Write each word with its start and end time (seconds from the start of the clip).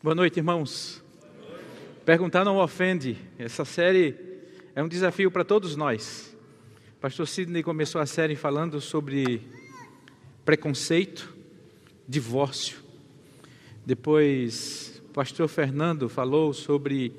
Boa 0.00 0.14
noite, 0.14 0.36
irmãos. 0.36 1.02
Perguntar 2.04 2.44
não 2.44 2.58
ofende. 2.58 3.18
Essa 3.36 3.64
série 3.64 4.14
é 4.72 4.80
um 4.80 4.86
desafio 4.86 5.28
para 5.28 5.42
todos 5.44 5.74
nós. 5.74 6.36
Pastor 7.00 7.26
Sidney 7.26 7.64
começou 7.64 8.00
a 8.00 8.06
série 8.06 8.36
falando 8.36 8.80
sobre 8.80 9.42
preconceito, 10.44 11.34
divórcio. 12.06 12.78
Depois, 13.84 15.02
o 15.08 15.12
pastor 15.12 15.48
Fernando 15.48 16.08
falou 16.08 16.52
sobre 16.52 17.12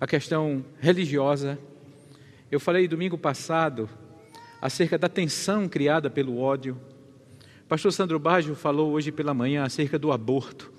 a 0.00 0.06
questão 0.06 0.64
religiosa. 0.80 1.58
Eu 2.50 2.58
falei 2.58 2.88
domingo 2.88 3.18
passado 3.18 3.90
acerca 4.58 4.96
da 4.96 5.08
tensão 5.10 5.68
criada 5.68 6.08
pelo 6.08 6.38
ódio. 6.38 6.80
Pastor 7.68 7.92
Sandro 7.92 8.18
Baggio 8.18 8.54
falou 8.54 8.90
hoje 8.92 9.12
pela 9.12 9.34
manhã 9.34 9.64
acerca 9.64 9.98
do 9.98 10.10
aborto. 10.10 10.71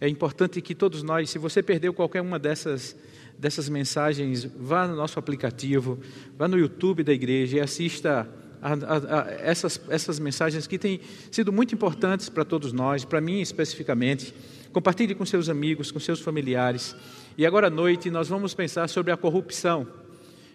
É 0.00 0.08
importante 0.08 0.62
que 0.62 0.74
todos 0.74 1.02
nós, 1.02 1.28
se 1.28 1.38
você 1.38 1.62
perdeu 1.62 1.92
qualquer 1.92 2.22
uma 2.22 2.38
dessas, 2.38 2.96
dessas 3.38 3.68
mensagens, 3.68 4.44
vá 4.44 4.88
no 4.88 4.96
nosso 4.96 5.18
aplicativo, 5.18 5.98
vá 6.38 6.48
no 6.48 6.58
YouTube 6.58 7.02
da 7.02 7.12
igreja 7.12 7.58
e 7.58 7.60
assista 7.60 8.26
a, 8.62 8.72
a, 8.72 9.20
a 9.20 9.30
essas, 9.40 9.78
essas 9.90 10.18
mensagens 10.18 10.66
que 10.66 10.78
têm 10.78 11.00
sido 11.30 11.52
muito 11.52 11.74
importantes 11.74 12.30
para 12.30 12.46
todos 12.46 12.72
nós, 12.72 13.04
para 13.04 13.20
mim 13.20 13.42
especificamente. 13.42 14.32
Compartilhe 14.72 15.14
com 15.14 15.26
seus 15.26 15.50
amigos, 15.50 15.90
com 15.90 16.00
seus 16.00 16.20
familiares. 16.20 16.96
E 17.36 17.44
agora 17.44 17.66
à 17.66 17.70
noite 17.70 18.10
nós 18.10 18.28
vamos 18.28 18.54
pensar 18.54 18.88
sobre 18.88 19.12
a 19.12 19.16
corrupção. 19.18 19.86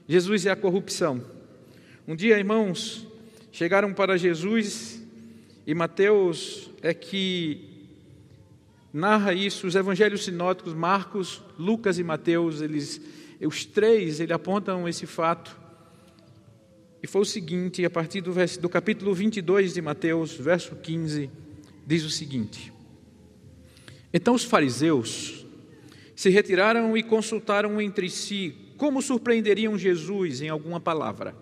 Jesus 0.08 0.46
é 0.48 0.52
a 0.52 0.56
corrupção. 0.56 1.22
Um 2.08 2.16
dia, 2.16 2.38
irmãos, 2.38 3.06
chegaram 3.52 3.94
para 3.94 4.18
Jesus 4.18 5.04
e 5.68 5.76
Mateus 5.76 6.70
é 6.82 6.94
que 6.94 7.75
narra 8.96 9.34
isso, 9.34 9.68
os 9.68 9.76
evangelhos 9.76 10.24
sinóticos, 10.24 10.74
Marcos, 10.74 11.44
Lucas 11.60 12.00
e 12.00 12.04
Mateus, 12.04 12.62
eles, 12.62 13.02
os 13.42 13.66
três, 13.66 14.22
eles 14.22 14.32
apontam 14.32 14.88
esse 14.88 15.06
fato. 15.06 15.60
E 17.04 17.06
foi 17.06 17.22
o 17.22 17.26
seguinte, 17.26 17.84
a 17.84 17.90
partir 17.90 18.22
do, 18.22 18.32
do 18.62 18.70
capítulo 18.70 19.14
22 19.14 19.74
de 19.74 19.82
Mateus, 19.82 20.36
verso 20.36 20.78
15, 20.78 21.30
diz 21.86 22.06
o 22.06 22.10
seguinte: 22.10 22.72
Então 24.14 24.34
os 24.34 24.46
fariseus 24.46 25.46
se 26.16 26.30
retiraram 26.30 26.96
e 26.96 27.04
consultaram 27.04 27.82
entre 27.82 28.10
si 28.10 28.56
como 28.78 29.02
surpreenderiam 29.02 29.78
Jesus 29.78 30.40
em 30.40 30.48
alguma 30.48 30.80
palavra. 30.80 31.36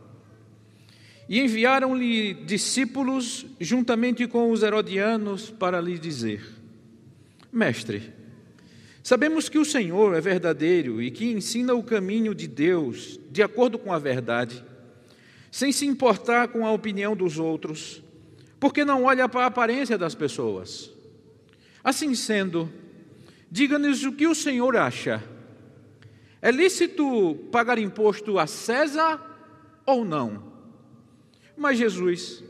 E 1.29 1.39
enviaram-lhe 1.39 2.33
discípulos 2.33 3.45
juntamente 3.59 4.25
com 4.25 4.49
os 4.49 4.63
herodianos 4.63 5.51
para 5.51 5.79
lhe 5.79 5.99
dizer: 5.99 6.62
Mestre, 7.53 8.11
sabemos 9.03 9.47
que 9.47 9.59
o 9.59 9.65
Senhor 9.65 10.15
é 10.15 10.19
verdadeiro 10.19 10.99
e 10.99 11.11
que 11.11 11.31
ensina 11.31 11.75
o 11.75 11.83
caminho 11.83 12.33
de 12.33 12.47
Deus 12.47 13.19
de 13.29 13.43
acordo 13.43 13.77
com 13.77 13.93
a 13.93 13.99
verdade, 13.99 14.65
sem 15.51 15.71
se 15.71 15.85
importar 15.85 16.47
com 16.47 16.65
a 16.65 16.71
opinião 16.71 17.15
dos 17.15 17.37
outros, 17.37 18.01
porque 18.59 18.83
não 18.83 19.03
olha 19.03 19.29
para 19.29 19.43
a 19.43 19.47
aparência 19.47 19.99
das 19.99 20.15
pessoas. 20.15 20.91
Assim 21.83 22.15
sendo, 22.15 22.71
diga-nos 23.51 24.03
o 24.03 24.13
que 24.13 24.25
o 24.25 24.33
Senhor 24.33 24.75
acha. 24.75 25.23
É 26.41 26.49
lícito 26.49 27.35
pagar 27.51 27.77
imposto 27.77 28.39
a 28.39 28.47
César 28.47 29.21
ou 29.85 30.03
não? 30.03 30.51
Mas 31.55 31.77
Jesus, 31.77 32.43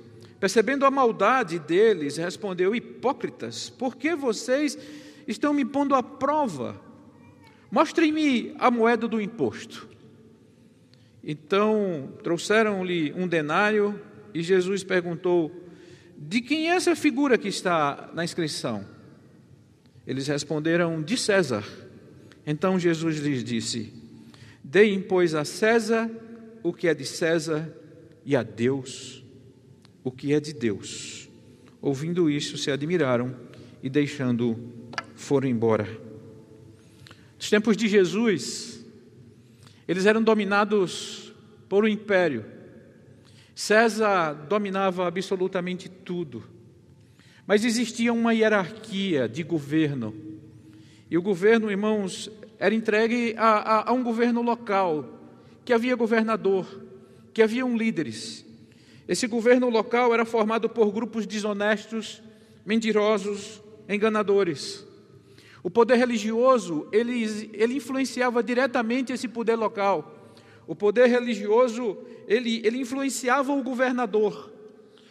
Percebendo 0.44 0.86
a 0.86 0.92
maldade 0.92 1.58
deles, 1.58 2.18
respondeu: 2.18 2.76
Hipócritas, 2.76 3.70
por 3.70 3.96
que 3.96 4.14
vocês 4.14 4.78
estão 5.26 5.54
me 5.54 5.64
pondo 5.64 5.96
à 5.96 6.04
prova? 6.04 6.82
Mostrem-me 7.72 8.54
a 8.60 8.70
moeda 8.70 9.08
do 9.08 9.22
imposto. 9.22 9.88
Então 11.24 12.12
trouxeram-lhe 12.22 13.14
um 13.14 13.26
denário 13.26 13.98
e 14.34 14.44
Jesus 14.44 14.84
perguntou: 14.84 15.50
De 16.18 16.42
quem 16.42 16.70
é 16.70 16.76
essa 16.76 16.94
figura 16.94 17.38
que 17.38 17.48
está 17.48 18.10
na 18.14 18.26
inscrição? 18.26 18.86
Eles 20.06 20.28
responderam: 20.28 21.02
De 21.02 21.16
César. 21.16 21.64
Então 22.46 22.78
Jesus 22.78 23.18
lhes 23.18 23.46
disse: 23.46 23.94
Deem, 24.62 25.00
pois, 25.02 25.36
a 25.36 25.46
César 25.46 26.12
o 26.62 26.74
que 26.74 26.90
é 26.90 26.94
de 26.94 27.06
César 27.06 27.74
e 28.26 28.36
a 28.36 28.44
Deus 28.44 29.23
o 30.04 30.12
que 30.12 30.34
é 30.34 30.40
de 30.40 30.54
Deus. 30.54 31.30
Ouvindo 31.82 32.30
isso, 32.30 32.58
se 32.58 32.72
admiraram 32.72 33.36
e, 33.82 33.90
deixando, 33.90 34.58
foram 35.16 35.48
embora. 35.48 35.88
Nos 37.38 37.50
tempos 37.50 37.76
de 37.76 37.88
Jesus, 37.88 38.86
eles 39.88 40.06
eram 40.06 40.24
dominados 40.24 41.34
por 41.68 41.84
um 41.84 41.88
império. 41.88 42.46
César 43.56 44.34
dominava 44.34 45.08
absolutamente 45.08 45.90
tudo. 45.90 46.44
Mas 47.46 47.66
existia 47.66 48.14
uma 48.14 48.34
hierarquia 48.34 49.28
de 49.28 49.44
governo. 49.44 50.16
E 51.10 51.18
o 51.18 51.22
governo, 51.22 51.70
irmãos, 51.70 52.32
era 52.58 52.74
entregue 52.74 53.36
a, 53.38 53.58
a, 53.58 53.90
a 53.90 53.94
um 53.94 54.02
governo 54.02 54.42
local, 54.42 55.20
que 55.66 55.74
havia 55.74 55.96
governador, 55.96 56.82
que 57.34 57.42
haviam 57.42 57.78
líderes. 57.78 58.46
Esse 59.14 59.28
governo 59.28 59.70
local 59.70 60.12
era 60.12 60.26
formado 60.26 60.68
por 60.68 60.92
grupos 60.92 61.28
desonestos, 61.28 62.20
mentirosos, 62.66 63.62
enganadores. 63.88 64.84
O 65.62 65.70
poder 65.70 65.98
religioso, 65.98 66.88
ele, 66.92 67.52
ele 67.54 67.76
influenciava 67.76 68.42
diretamente 68.42 69.14
esse 69.14 69.28
poder 69.28 69.56
local. 69.56 70.34
O 70.66 70.76
poder 70.76 71.06
religioso, 71.06 71.96
ele, 72.28 72.60
ele 72.66 72.80
influenciava 72.80 73.54
o 73.54 73.62
governador. 73.62 74.52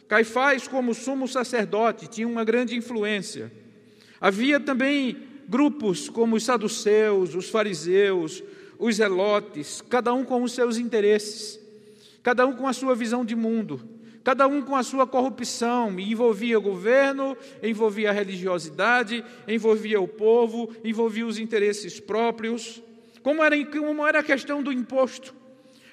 Caifás, 0.08 0.66
como 0.66 0.94
sumo 0.94 1.28
sacerdote, 1.28 2.08
tinha 2.08 2.26
uma 2.26 2.42
grande 2.42 2.74
influência. 2.74 3.52
Havia 4.20 4.58
também 4.58 5.16
grupos 5.48 6.08
como 6.08 6.34
os 6.34 6.42
saduceus, 6.42 7.36
os 7.36 7.48
fariseus, 7.48 8.42
os 8.80 8.96
zelotes, 8.96 9.80
cada 9.80 10.12
um 10.12 10.24
com 10.24 10.42
os 10.42 10.50
seus 10.50 10.76
interesses 10.76 11.62
cada 12.22 12.46
um 12.46 12.54
com 12.54 12.66
a 12.66 12.72
sua 12.72 12.94
visão 12.94 13.24
de 13.24 13.34
mundo, 13.34 13.80
cada 14.25 14.47
um 14.47 14.62
com 14.62 14.77
a 14.77 14.83
sua 14.83 15.06
corrupção, 15.06 15.99
e 15.99 16.12
envolvia 16.12 16.59
o 16.59 16.62
governo, 16.62 17.37
envolvia 17.62 18.10
a 18.10 18.12
religiosidade, 18.12 19.25
envolvia 19.47 20.00
o 20.00 20.09
povo, 20.09 20.71
envolvia 20.84 21.27
os 21.27 21.38
interesses 21.38 21.99
próprios. 21.99 22.82
Como 23.22 23.43
era, 23.43 23.65
como 23.66 24.06
era 24.06 24.21
a 24.21 24.22
questão 24.22 24.62
do 24.62 24.72
imposto? 24.72 25.34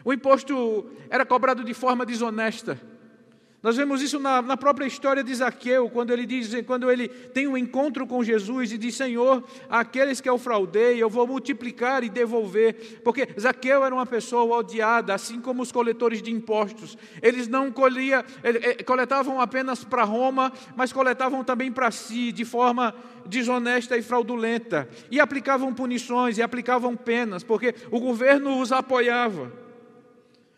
O 0.04 0.14
imposto 0.14 0.90
era 1.10 1.26
cobrado 1.26 1.64
de 1.64 1.74
forma 1.74 2.06
desonesta. 2.06 2.80
Nós 3.62 3.76
vemos 3.76 4.02
isso 4.02 4.20
na, 4.20 4.42
na, 4.42 4.56
própria 4.56 4.86
história 4.86 5.22
de 5.22 5.36
Zaqueu, 5.36 5.90
quando 5.90 6.14
ele 6.14 6.26
diz, 6.26 6.50
quando 6.66 6.90
ele 6.90 7.10
tem 7.10 7.46
um 7.46 7.58
encontro 7.58 8.08
com 8.08 8.24
Jesus 8.24 8.72
e 8.72 8.78
diz: 8.78 8.96
Senhor, 8.96 9.44
aqueles 9.70 10.22
que 10.22 10.30
eu 10.30 10.38
fraudei, 10.38 10.98
eu 10.98 11.10
vou 11.10 11.28
multiplicar 11.28 12.02
e 12.02 12.10
devolver. 12.10 13.02
Porque 13.04 13.28
Zaqueu 13.38 13.84
era 13.84 13.94
uma 13.94 14.06
pessoa 14.06 14.60
odiada, 14.60 15.14
assim 15.14 15.42
como 15.42 15.62
os 15.62 15.74
coletores 15.74 16.22
de 16.22 16.32
impostos. 16.32 16.98
Eles 17.22 17.50
não 17.50 17.70
colhia, 17.70 18.24
eh, 18.44 18.82
coletavam 18.84 19.42
apenas 19.42 19.84
para 19.84 20.06
Roma, 20.06 20.54
mas 20.78 20.94
coletavam 20.94 21.44
também 21.44 21.70
para 21.70 21.92
si, 21.92 22.32
de 22.32 22.46
forma 22.46 22.96
desonesta 23.26 23.98
e 23.98 24.02
fraudulenta. 24.02 24.88
E 25.12 25.20
aplicavam 25.20 25.74
punições 25.74 26.38
e 26.38 26.42
aplicavam 26.42 26.96
penas, 26.96 27.44
porque 27.44 27.76
o 27.92 28.00
governo 28.00 28.62
os 28.62 28.72
apoiava. 28.72 29.52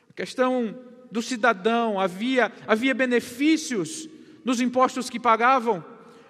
A 0.08 0.14
questão 0.14 0.91
do 1.12 1.22
cidadão, 1.22 2.00
havia, 2.00 2.52
havia 2.66 2.94
benefícios 2.94 4.08
nos 4.44 4.62
impostos 4.62 5.10
que 5.10 5.20
pagavam, 5.20 5.84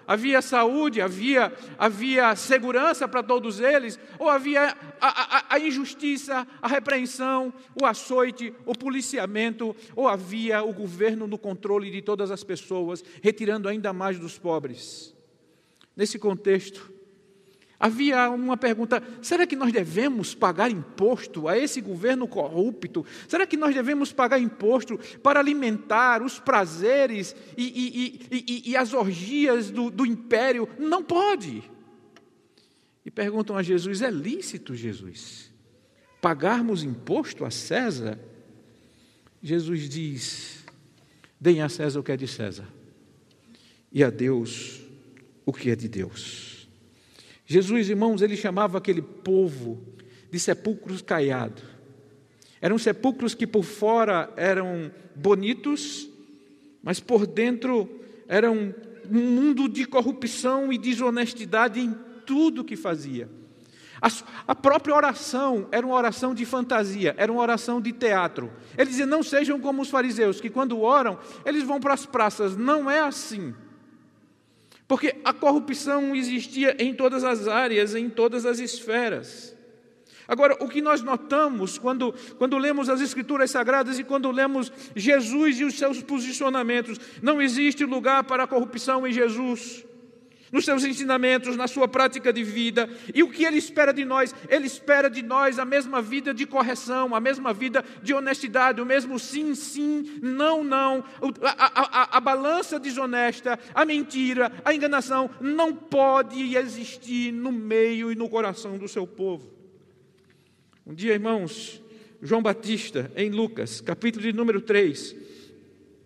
havia 0.06 0.42
saúde, 0.42 1.00
havia, 1.00 1.52
havia 1.78 2.34
segurança 2.36 3.06
para 3.06 3.22
todos 3.22 3.60
eles, 3.60 3.98
ou 4.18 4.28
havia 4.28 4.76
a, 5.00 5.38
a, 5.38 5.54
a, 5.54 5.58
injustiça, 5.58 6.46
a 6.60 6.68
repreensão, 6.68 7.52
o 7.80 7.86
açoite, 7.86 8.52
o 8.66 8.74
policiamento, 8.74 9.74
ou 9.94 10.08
havia 10.08 10.62
o 10.62 10.72
governo 10.72 11.26
no 11.26 11.38
controle 11.38 11.90
de 11.90 12.02
todas 12.02 12.30
as 12.30 12.42
pessoas, 12.42 13.04
retirando 13.22 13.68
ainda 13.68 13.92
mais 13.92 14.18
dos 14.18 14.38
pobres. 14.38 15.14
Nesse 15.96 16.18
contexto, 16.18 16.92
havia 17.82 18.30
uma 18.30 18.56
pergunta: 18.56 19.02
será 19.20 19.44
que 19.44 19.56
nós 19.56 19.72
devemos 19.72 20.36
pagar 20.36 20.70
imposto 20.70 21.48
a 21.48 21.58
esse 21.58 21.80
governo 21.80 22.28
corrupto? 22.28 23.04
Será 23.26 23.44
que 23.44 23.56
nós 23.56 23.74
devemos 23.74 24.12
pagar 24.12 24.38
imposto 24.38 24.98
para 25.20 25.40
alimentar 25.40 26.22
os 26.22 26.38
prazeres 26.38 27.34
e, 27.58 27.64
e, 27.64 28.28
e, 28.30 28.70
e 28.70 28.76
as 28.76 28.94
orgias 28.94 29.68
do, 29.72 29.90
do 29.90 30.06
império? 30.06 30.68
Não 30.78 31.02
pode. 31.02 31.68
E 33.04 33.10
perguntam 33.10 33.56
a 33.56 33.62
Jesus: 33.64 34.00
é 34.00 34.10
lícito, 34.10 34.76
Jesus, 34.76 35.50
pagarmos 36.20 36.84
imposto 36.84 37.44
a 37.44 37.50
César? 37.50 38.16
Jesus 39.42 39.88
diz: 39.88 40.64
deem 41.40 41.60
a 41.60 41.68
César 41.68 41.98
o 41.98 42.02
que 42.04 42.12
é 42.12 42.16
de 42.16 42.28
César, 42.28 42.68
e 43.90 44.04
a 44.04 44.10
Deus 44.10 44.80
o 45.44 45.52
que 45.52 45.68
é 45.68 45.74
de 45.74 45.88
Deus. 45.88 46.51
Jesus, 47.52 47.90
irmãos, 47.90 48.22
ele 48.22 48.34
chamava 48.34 48.78
aquele 48.78 49.02
povo 49.02 49.78
de 50.30 50.40
sepulcros 50.40 51.02
caiados. 51.02 51.62
Eram 52.62 52.78
sepulcros 52.78 53.34
que 53.34 53.46
por 53.46 53.62
fora 53.62 54.32
eram 54.38 54.90
bonitos, 55.14 56.08
mas 56.82 56.98
por 56.98 57.26
dentro 57.26 58.00
eram 58.26 58.74
um 59.10 59.20
mundo 59.20 59.68
de 59.68 59.84
corrupção 59.84 60.72
e 60.72 60.78
desonestidade 60.78 61.78
em 61.78 61.94
tudo 62.24 62.64
que 62.64 62.74
fazia. 62.74 63.28
A, 64.48 64.54
própria 64.54 64.94
oração 64.94 65.68
era 65.70 65.86
uma 65.86 65.94
oração 65.94 66.34
de 66.34 66.46
fantasia, 66.46 67.14
era 67.18 67.30
uma 67.30 67.42
oração 67.42 67.82
de 67.82 67.92
teatro. 67.92 68.50
Ele 68.78 68.88
dizia: 68.88 69.04
não 69.04 69.22
sejam 69.22 69.60
como 69.60 69.82
os 69.82 69.90
fariseus, 69.90 70.40
que 70.40 70.48
quando 70.48 70.80
oram, 70.80 71.18
eles 71.44 71.64
vão 71.64 71.78
para 71.78 71.92
as 71.92 72.06
praças. 72.06 72.56
Não 72.56 72.90
é 72.90 73.00
assim. 73.00 73.54
Porque 74.86 75.16
a 75.24 75.32
corrupção 75.32 76.14
existia 76.14 76.76
em 76.78 76.94
todas 76.94 77.24
as 77.24 77.48
áreas, 77.48 77.94
em 77.94 78.10
todas 78.10 78.44
as 78.44 78.58
esferas. 78.58 79.56
Agora, 80.26 80.56
o 80.60 80.68
que 80.68 80.80
nós 80.80 81.02
notamos 81.02 81.78
quando, 81.78 82.14
quando 82.38 82.56
lemos 82.58 82.88
as 82.88 83.00
Escrituras 83.00 83.50
Sagradas 83.50 83.98
e 83.98 84.04
quando 84.04 84.30
lemos 84.30 84.72
Jesus 84.94 85.60
e 85.60 85.64
os 85.64 85.74
seus 85.78 86.02
posicionamentos, 86.02 86.98
não 87.20 87.40
existe 87.40 87.84
lugar 87.84 88.24
para 88.24 88.44
a 88.44 88.46
corrupção 88.46 89.06
em 89.06 89.12
Jesus 89.12 89.84
nos 90.52 90.66
seus 90.66 90.84
ensinamentos, 90.84 91.56
na 91.56 91.66
sua 91.66 91.88
prática 91.88 92.30
de 92.30 92.44
vida. 92.44 92.88
E 93.14 93.22
o 93.22 93.30
que 93.30 93.44
ele 93.44 93.56
espera 93.56 93.92
de 93.92 94.04
nós? 94.04 94.34
Ele 94.50 94.66
espera 94.66 95.08
de 95.08 95.22
nós 95.22 95.58
a 95.58 95.64
mesma 95.64 96.02
vida 96.02 96.34
de 96.34 96.46
correção, 96.46 97.14
a 97.14 97.20
mesma 97.20 97.54
vida 97.54 97.82
de 98.02 98.12
honestidade, 98.12 98.80
o 98.80 98.86
mesmo 98.86 99.18
sim, 99.18 99.54
sim, 99.54 100.20
não, 100.22 100.62
não. 100.62 101.02
A, 101.42 102.12
a, 102.12 102.18
a 102.18 102.20
balança 102.20 102.78
desonesta, 102.78 103.58
a 103.74 103.86
mentira, 103.86 104.52
a 104.62 104.74
enganação 104.74 105.30
não 105.40 105.74
pode 105.74 106.54
existir 106.54 107.32
no 107.32 107.50
meio 107.50 108.12
e 108.12 108.14
no 108.14 108.28
coração 108.28 108.76
do 108.76 108.86
seu 108.86 109.06
povo. 109.06 109.50
Um 110.86 110.92
dia, 110.92 111.14
irmãos, 111.14 111.80
João 112.20 112.42
Batista, 112.42 113.10
em 113.16 113.30
Lucas, 113.30 113.80
capítulo 113.80 114.22
de 114.22 114.32
número 114.32 114.60
3, 114.60 115.31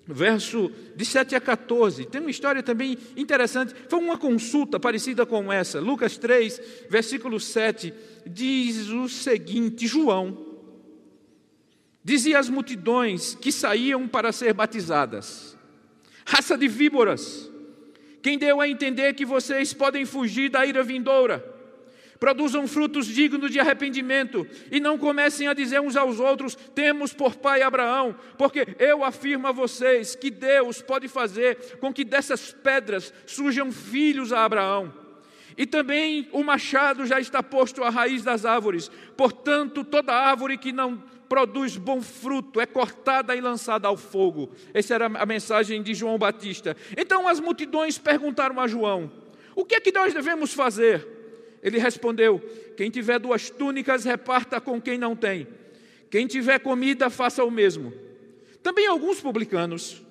verso 0.06 0.70
de 0.94 1.04
7 1.04 1.34
a 1.34 1.40
14. 1.40 2.06
Tem 2.06 2.20
uma 2.20 2.30
história 2.30 2.62
também 2.62 2.96
interessante. 3.16 3.74
Foi 3.88 3.98
uma 3.98 4.16
consulta 4.16 4.78
parecida 4.78 5.26
com 5.26 5.52
essa. 5.52 5.80
Lucas 5.80 6.16
3, 6.16 6.60
versículo 6.88 7.40
7, 7.40 7.92
diz 8.26 8.88
o 8.88 9.08
seguinte: 9.08 9.86
João 9.86 10.46
dizia 12.04 12.38
às 12.38 12.48
multidões 12.48 13.34
que 13.34 13.50
saíam 13.50 14.06
para 14.06 14.30
ser 14.32 14.52
batizadas: 14.52 15.56
Raça 16.24 16.56
de 16.56 16.68
víboras, 16.68 17.50
quem 18.22 18.38
deu 18.38 18.60
a 18.60 18.68
entender 18.68 19.14
que 19.14 19.24
vocês 19.24 19.72
podem 19.72 20.04
fugir 20.04 20.50
da 20.50 20.64
ira 20.64 20.82
vindoura? 20.82 21.55
Produzam 22.18 22.66
frutos 22.66 23.06
dignos 23.06 23.50
de 23.50 23.60
arrependimento 23.60 24.46
e 24.70 24.80
não 24.80 24.98
comecem 24.98 25.48
a 25.48 25.54
dizer 25.54 25.80
uns 25.80 25.96
aos 25.96 26.20
outros: 26.20 26.54
temos 26.74 27.12
por 27.12 27.36
pai 27.36 27.62
Abraão, 27.62 28.14
porque 28.36 28.66
eu 28.78 29.04
afirmo 29.04 29.46
a 29.46 29.52
vocês 29.52 30.14
que 30.14 30.30
Deus 30.30 30.82
pode 30.82 31.08
fazer 31.08 31.78
com 31.78 31.92
que 31.92 32.04
dessas 32.04 32.52
pedras 32.52 33.12
surjam 33.26 33.70
filhos 33.72 34.32
a 34.32 34.44
Abraão. 34.44 34.92
E 35.56 35.64
também 35.64 36.28
o 36.32 36.42
machado 36.42 37.06
já 37.06 37.18
está 37.18 37.42
posto 37.42 37.82
à 37.82 37.88
raiz 37.88 38.22
das 38.22 38.44
árvores, 38.44 38.90
portanto, 39.16 39.82
toda 39.84 40.12
árvore 40.12 40.58
que 40.58 40.70
não 40.70 41.02
produz 41.28 41.76
bom 41.76 42.00
fruto 42.00 42.60
é 42.60 42.66
cortada 42.66 43.34
e 43.34 43.40
lançada 43.40 43.88
ao 43.88 43.96
fogo. 43.96 44.50
Essa 44.72 44.94
era 44.94 45.06
a 45.06 45.26
mensagem 45.26 45.82
de 45.82 45.94
João 45.94 46.18
Batista. 46.18 46.76
Então 46.96 47.26
as 47.26 47.40
multidões 47.40 47.98
perguntaram 47.98 48.60
a 48.60 48.66
João: 48.66 49.10
o 49.54 49.64
que 49.64 49.76
é 49.76 49.80
que 49.80 49.92
nós 49.92 50.12
devemos 50.12 50.52
fazer? 50.52 51.15
Ele 51.62 51.78
respondeu: 51.78 52.40
Quem 52.76 52.90
tiver 52.90 53.18
duas 53.18 53.50
túnicas, 53.50 54.04
reparta 54.04 54.60
com 54.60 54.80
quem 54.80 54.98
não 54.98 55.16
tem. 55.16 55.46
Quem 56.10 56.26
tiver 56.26 56.58
comida, 56.60 57.10
faça 57.10 57.44
o 57.44 57.50
mesmo. 57.50 57.92
Também 58.62 58.86
alguns 58.86 59.20
publicanos 59.20 60.02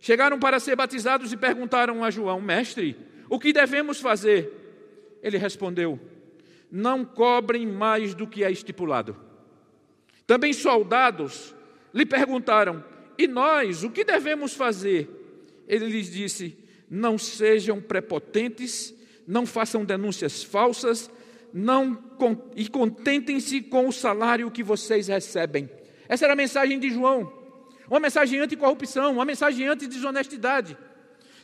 chegaram 0.00 0.38
para 0.38 0.58
ser 0.58 0.76
batizados 0.76 1.32
e 1.32 1.36
perguntaram 1.36 2.04
a 2.04 2.10
João: 2.10 2.40
Mestre, 2.40 2.96
o 3.28 3.38
que 3.38 3.52
devemos 3.52 4.00
fazer? 4.00 4.50
Ele 5.22 5.38
respondeu: 5.38 5.98
Não 6.70 7.04
cobrem 7.04 7.66
mais 7.66 8.14
do 8.14 8.26
que 8.26 8.44
é 8.44 8.50
estipulado. 8.50 9.16
Também 10.26 10.52
soldados 10.52 11.54
lhe 11.94 12.06
perguntaram: 12.06 12.84
E 13.18 13.26
nós, 13.26 13.84
o 13.84 13.90
que 13.90 14.04
devemos 14.04 14.54
fazer? 14.54 15.08
Ele 15.68 15.86
lhes 15.86 16.10
disse: 16.10 16.56
Não 16.90 17.16
sejam 17.16 17.80
prepotentes 17.80 18.94
não 19.26 19.46
façam 19.46 19.84
denúncias 19.84 20.42
falsas, 20.42 21.10
não 21.52 21.98
e 22.56 22.68
contentem-se 22.68 23.60
com 23.60 23.88
o 23.88 23.92
salário 23.92 24.50
que 24.50 24.62
vocês 24.62 25.08
recebem. 25.08 25.68
Essa 26.08 26.24
era 26.24 26.32
a 26.32 26.36
mensagem 26.36 26.78
de 26.78 26.90
João. 26.90 27.32
Uma 27.88 28.00
mensagem 28.00 28.40
anticorrupção, 28.40 29.12
uma 29.12 29.24
mensagem 29.24 29.66
anti-desonestidade. 29.66 30.76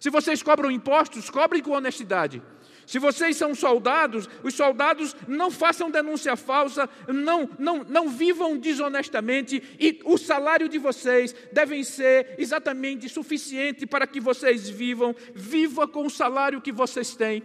Se 0.00 0.10
vocês 0.10 0.42
cobram 0.42 0.70
impostos, 0.70 1.28
cobrem 1.28 1.62
com 1.62 1.72
honestidade. 1.72 2.42
Se 2.86 2.98
vocês 2.98 3.36
são 3.36 3.54
soldados, 3.54 4.26
os 4.42 4.54
soldados 4.54 5.14
não 5.26 5.50
façam 5.50 5.90
denúncia 5.90 6.34
falsa, 6.36 6.88
não, 7.06 7.46
não, 7.58 7.84
não 7.84 8.08
vivam 8.08 8.56
desonestamente, 8.56 9.62
e 9.78 10.00
o 10.06 10.16
salário 10.16 10.70
de 10.70 10.78
vocês 10.78 11.34
deve 11.52 11.84
ser 11.84 12.34
exatamente 12.38 13.06
suficiente 13.06 13.86
para 13.86 14.06
que 14.06 14.20
vocês 14.20 14.70
vivam. 14.70 15.14
Viva 15.34 15.86
com 15.86 16.06
o 16.06 16.10
salário 16.10 16.62
que 16.62 16.72
vocês 16.72 17.14
têm. 17.14 17.42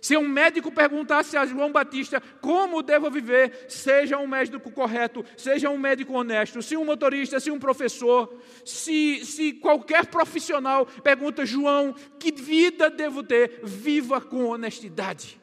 Se 0.00 0.16
um 0.16 0.28
médico 0.28 0.70
perguntasse 0.70 1.36
a 1.36 1.46
João 1.46 1.72
Batista 1.72 2.22
como 2.40 2.82
devo 2.82 3.10
viver, 3.10 3.66
seja 3.68 4.18
um 4.18 4.26
médico 4.26 4.70
correto, 4.70 5.24
seja 5.36 5.70
um 5.70 5.78
médico 5.78 6.12
honesto. 6.12 6.62
Se 6.62 6.76
um 6.76 6.84
motorista, 6.84 7.40
se 7.40 7.50
um 7.50 7.58
professor, 7.58 8.32
se, 8.64 9.24
se 9.24 9.52
qualquer 9.54 10.06
profissional 10.06 10.86
pergunta, 10.86 11.46
João, 11.46 11.94
que 12.18 12.32
vida 12.32 12.90
devo 12.90 13.22
ter? 13.22 13.60
Viva 13.62 14.20
com 14.20 14.44
honestidade. 14.46 15.40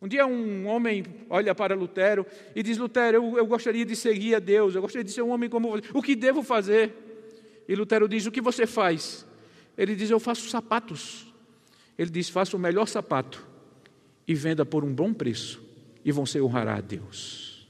Um 0.00 0.06
dia 0.06 0.26
um 0.26 0.66
homem 0.66 1.04
olha 1.30 1.54
para 1.54 1.74
Lutero 1.74 2.26
e 2.54 2.62
diz: 2.62 2.76
Lutero, 2.76 3.16
eu, 3.16 3.38
eu 3.38 3.46
gostaria 3.46 3.84
de 3.84 3.96
seguir 3.96 4.34
a 4.34 4.38
Deus, 4.38 4.74
eu 4.74 4.82
gostaria 4.82 5.04
de 5.04 5.10
ser 5.10 5.22
um 5.22 5.30
homem 5.30 5.48
como 5.48 5.70
você. 5.70 5.82
O 5.94 6.02
que 6.02 6.14
devo 6.14 6.42
fazer? 6.42 6.92
E 7.66 7.74
Lutero 7.74 8.08
diz: 8.08 8.26
O 8.26 8.30
que 8.30 8.40
você 8.40 8.66
faz? 8.66 9.26
Ele 9.76 9.94
diz: 9.94 10.10
Eu 10.10 10.20
faço 10.20 10.48
sapatos. 10.48 11.34
Ele 11.98 12.10
diz: 12.10 12.28
Faça 12.28 12.56
o 12.56 12.60
melhor 12.60 12.86
sapato 12.86 13.46
e 14.26 14.34
venda 14.34 14.64
por 14.64 14.84
um 14.84 14.92
bom 14.92 15.12
preço, 15.12 15.62
e 16.04 16.12
você 16.12 16.40
honrará 16.40 16.76
a 16.76 16.80
Deus. 16.80 17.66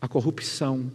A 0.00 0.08
corrupção 0.08 0.92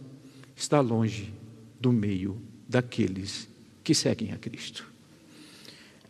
está 0.56 0.80
longe 0.80 1.32
do 1.78 1.92
meio 1.92 2.40
daqueles 2.68 3.48
que 3.82 3.94
seguem 3.94 4.32
a 4.32 4.38
Cristo. 4.38 4.90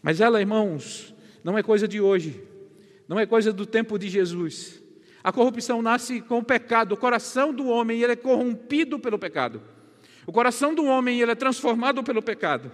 Mas 0.03 0.21
ela, 0.21 0.41
irmãos, 0.41 1.14
não 1.43 1.59
é 1.59 1.62
coisa 1.62 1.88
de 1.88 2.00
hoje, 2.00 2.43
não 3.09 3.19
é 3.19 3.26
coisa 3.26 3.53
do 3.53 3.67
tempo 3.67 3.99
de 3.99 4.09
Jesus. 4.09 4.81
A 5.23 5.33
corrupção 5.33 5.83
nasce 5.83 6.21
com 6.21 6.38
o 6.38 6.45
pecado, 6.45 6.93
o 6.93 6.97
coração 6.97 7.53
do 7.53 7.67
homem 7.67 8.03
ele 8.03 8.12
é 8.12 8.17
corrompido 8.17 8.99
pelo 8.99 9.19
pecado. 9.19 9.62
O 10.26 10.33
coração 10.33 10.75
do 10.75 10.85
homem 10.85 11.21
ele 11.21 11.33
é 11.33 11.35
transformado 11.35 12.03
pelo 12.03 12.23
pecado. 12.23 12.71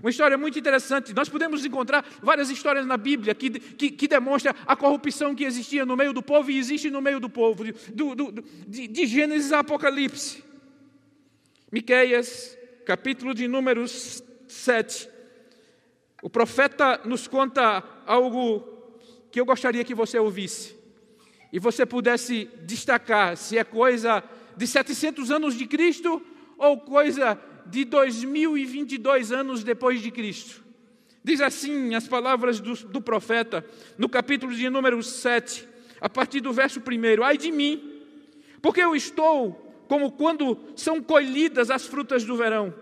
Uma 0.00 0.10
história 0.10 0.36
muito 0.36 0.58
interessante. 0.58 1.14
Nós 1.14 1.28
podemos 1.28 1.64
encontrar 1.64 2.04
várias 2.22 2.50
histórias 2.50 2.86
na 2.86 2.96
Bíblia 2.96 3.34
que, 3.34 3.50
que, 3.50 3.90
que 3.90 4.08
demonstram 4.08 4.54
a 4.66 4.76
corrupção 4.76 5.34
que 5.34 5.44
existia 5.44 5.84
no 5.86 5.96
meio 5.96 6.12
do 6.12 6.22
povo 6.22 6.50
e 6.50 6.58
existe 6.58 6.90
no 6.90 7.00
meio 7.00 7.20
do 7.20 7.28
povo, 7.30 7.64
do, 7.92 8.14
do, 8.14 8.44
de, 8.66 8.86
de 8.88 9.06
Gênesis 9.06 9.52
a 9.52 9.60
Apocalipse. 9.60 10.42
Miqueias, 11.70 12.56
capítulo 12.84 13.34
de 13.34 13.48
números 13.48 14.22
7. 14.46 15.08
O 16.22 16.30
profeta 16.30 17.00
nos 17.04 17.26
conta 17.26 17.82
algo 18.06 18.62
que 19.30 19.40
eu 19.40 19.44
gostaria 19.44 19.84
que 19.84 19.94
você 19.94 20.18
ouvisse 20.18 20.76
e 21.52 21.58
você 21.58 21.84
pudesse 21.84 22.48
destacar 22.62 23.36
se 23.36 23.58
é 23.58 23.64
coisa 23.64 24.22
de 24.56 24.66
700 24.66 25.30
anos 25.30 25.56
de 25.56 25.66
Cristo 25.66 26.22
ou 26.56 26.80
coisa 26.80 27.38
de 27.66 27.84
2022 27.84 29.32
anos 29.32 29.64
depois 29.64 30.00
de 30.00 30.10
Cristo. 30.10 30.64
Diz 31.22 31.40
assim 31.40 31.94
as 31.94 32.06
palavras 32.06 32.60
do, 32.60 32.74
do 32.74 33.00
profeta, 33.00 33.64
no 33.96 34.08
capítulo 34.08 34.54
de 34.54 34.68
número 34.68 35.02
7, 35.02 35.66
a 36.00 36.08
partir 36.08 36.40
do 36.40 36.52
verso 36.52 36.80
1: 36.80 37.22
Ai 37.22 37.38
de 37.38 37.50
mim, 37.50 38.02
porque 38.60 38.82
eu 38.82 38.94
estou 38.94 39.64
como 39.88 40.12
quando 40.12 40.58
são 40.76 41.02
colhidas 41.02 41.70
as 41.70 41.86
frutas 41.86 42.24
do 42.24 42.36
verão, 42.36 42.74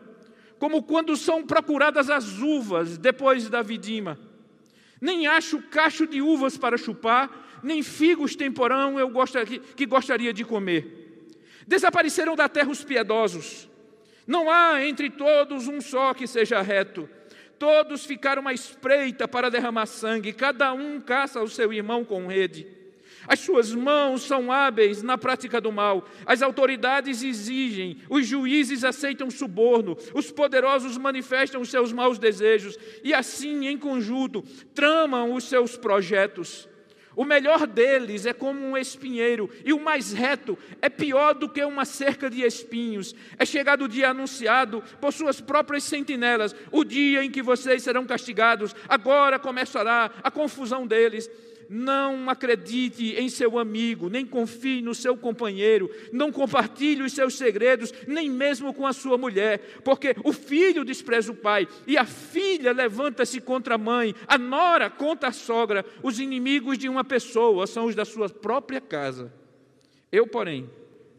como 0.58 0.82
quando 0.82 1.16
são 1.16 1.44
procuradas 1.44 2.10
as 2.10 2.38
uvas 2.38 2.98
depois 2.98 3.48
da 3.48 3.62
vidima. 3.62 4.18
Nem 5.00 5.26
acho 5.26 5.60
cacho 5.62 6.06
de 6.06 6.22
uvas 6.22 6.56
para 6.56 6.76
chupar, 6.76 7.60
nem 7.62 7.82
figos 7.82 8.36
temporão 8.36 8.98
eu 8.98 9.08
gostaria, 9.08 9.58
que 9.58 9.86
gostaria 9.86 10.32
de 10.32 10.44
comer. 10.44 11.28
Desapareceram 11.66 12.34
da 12.34 12.48
terra 12.48 12.70
os 12.70 12.84
piedosos, 12.84 13.68
não 14.26 14.50
há 14.50 14.84
entre 14.84 15.10
todos 15.10 15.68
um 15.68 15.80
só 15.80 16.14
que 16.14 16.26
seja 16.26 16.60
reto. 16.62 17.08
Todos 17.58 18.04
ficaram 18.04 18.48
à 18.48 18.52
espreita 18.52 19.28
para 19.28 19.50
derramar 19.50 19.86
sangue, 19.86 20.32
cada 20.32 20.72
um 20.72 21.00
caça 21.00 21.40
o 21.40 21.48
seu 21.48 21.72
irmão 21.72 22.04
com 22.04 22.26
rede. 22.26 22.66
As 23.26 23.38
suas 23.38 23.72
mãos 23.72 24.22
são 24.22 24.50
hábeis 24.50 25.02
na 25.02 25.16
prática 25.16 25.60
do 25.60 25.70
mal. 25.70 26.08
As 26.26 26.42
autoridades 26.42 27.22
exigem, 27.22 27.98
os 28.10 28.26
juízes 28.26 28.82
aceitam 28.82 29.30
suborno, 29.30 29.96
os 30.12 30.30
poderosos 30.32 30.98
manifestam 30.98 31.60
os 31.60 31.70
seus 31.70 31.92
maus 31.92 32.18
desejos 32.18 32.76
e, 33.04 33.14
assim, 33.14 33.66
em 33.68 33.78
conjunto, 33.78 34.42
tramam 34.74 35.32
os 35.34 35.44
seus 35.44 35.76
projetos. 35.76 36.68
O 37.14 37.24
melhor 37.24 37.66
deles 37.66 38.24
é 38.24 38.32
como 38.32 38.60
um 38.64 38.76
espinheiro, 38.76 39.50
e 39.64 39.72
o 39.72 39.80
mais 39.80 40.12
reto 40.12 40.58
é 40.80 40.88
pior 40.88 41.34
do 41.34 41.48
que 41.48 41.62
uma 41.64 41.84
cerca 41.84 42.30
de 42.30 42.42
espinhos. 42.42 43.14
É 43.38 43.44
chegado 43.44 43.84
o 43.84 43.88
dia 43.88 44.10
anunciado 44.10 44.82
por 45.00 45.12
suas 45.12 45.40
próprias 45.40 45.84
sentinelas, 45.84 46.54
o 46.70 46.84
dia 46.84 47.22
em 47.22 47.30
que 47.30 47.42
vocês 47.42 47.82
serão 47.82 48.06
castigados. 48.06 48.74
Agora 48.88 49.38
começará 49.38 50.10
a 50.22 50.30
confusão 50.30 50.86
deles. 50.86 51.30
Não 51.74 52.28
acredite 52.28 53.14
em 53.14 53.30
seu 53.30 53.58
amigo, 53.58 54.10
nem 54.10 54.26
confie 54.26 54.82
no 54.82 54.94
seu 54.94 55.16
companheiro, 55.16 55.90
não 56.12 56.30
compartilhe 56.30 57.02
os 57.02 57.14
seus 57.14 57.38
segredos, 57.38 57.94
nem 58.06 58.28
mesmo 58.28 58.74
com 58.74 58.86
a 58.86 58.92
sua 58.92 59.16
mulher, 59.16 59.80
porque 59.82 60.14
o 60.22 60.34
filho 60.34 60.84
despreza 60.84 61.32
o 61.32 61.34
pai 61.34 61.66
e 61.86 61.96
a 61.96 62.04
filha 62.04 62.72
levanta-se 62.72 63.40
contra 63.40 63.76
a 63.76 63.78
mãe, 63.78 64.14
a 64.28 64.36
nora 64.36 64.90
contra 64.90 65.30
a 65.30 65.32
sogra. 65.32 65.82
Os 66.02 66.20
inimigos 66.20 66.76
de 66.76 66.90
uma 66.90 67.02
pessoa 67.02 67.66
são 67.66 67.86
os 67.86 67.94
da 67.94 68.04
sua 68.04 68.28
própria 68.28 68.78
casa. 68.78 69.32
Eu, 70.12 70.26
porém, 70.26 70.68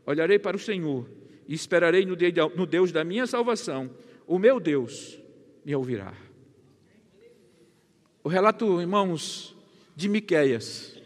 olharei 0.05 0.37
para 0.37 0.55
o 0.55 0.59
Senhor 0.59 1.09
e 1.47 1.55
esperarei 1.55 2.05
no 2.05 2.65
Deus 2.67 2.91
da 2.91 3.03
minha 3.03 3.25
salvação. 3.25 3.89
O 4.27 4.37
meu 4.37 4.59
Deus 4.59 5.19
me 5.65 5.75
ouvirá. 5.75 6.13
O 8.23 8.29
relato, 8.29 8.79
irmãos, 8.79 9.52
de 9.95 10.09
Miqueias. 10.09 10.97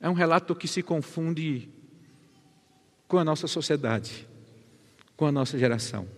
É 0.00 0.08
um 0.08 0.14
relato 0.14 0.54
que 0.54 0.66
se 0.66 0.82
confunde 0.82 1.68
com 3.06 3.18
a 3.18 3.24
nossa 3.24 3.46
sociedade, 3.46 4.26
com 5.16 5.26
a 5.26 5.32
nossa 5.32 5.58
geração. 5.58 6.08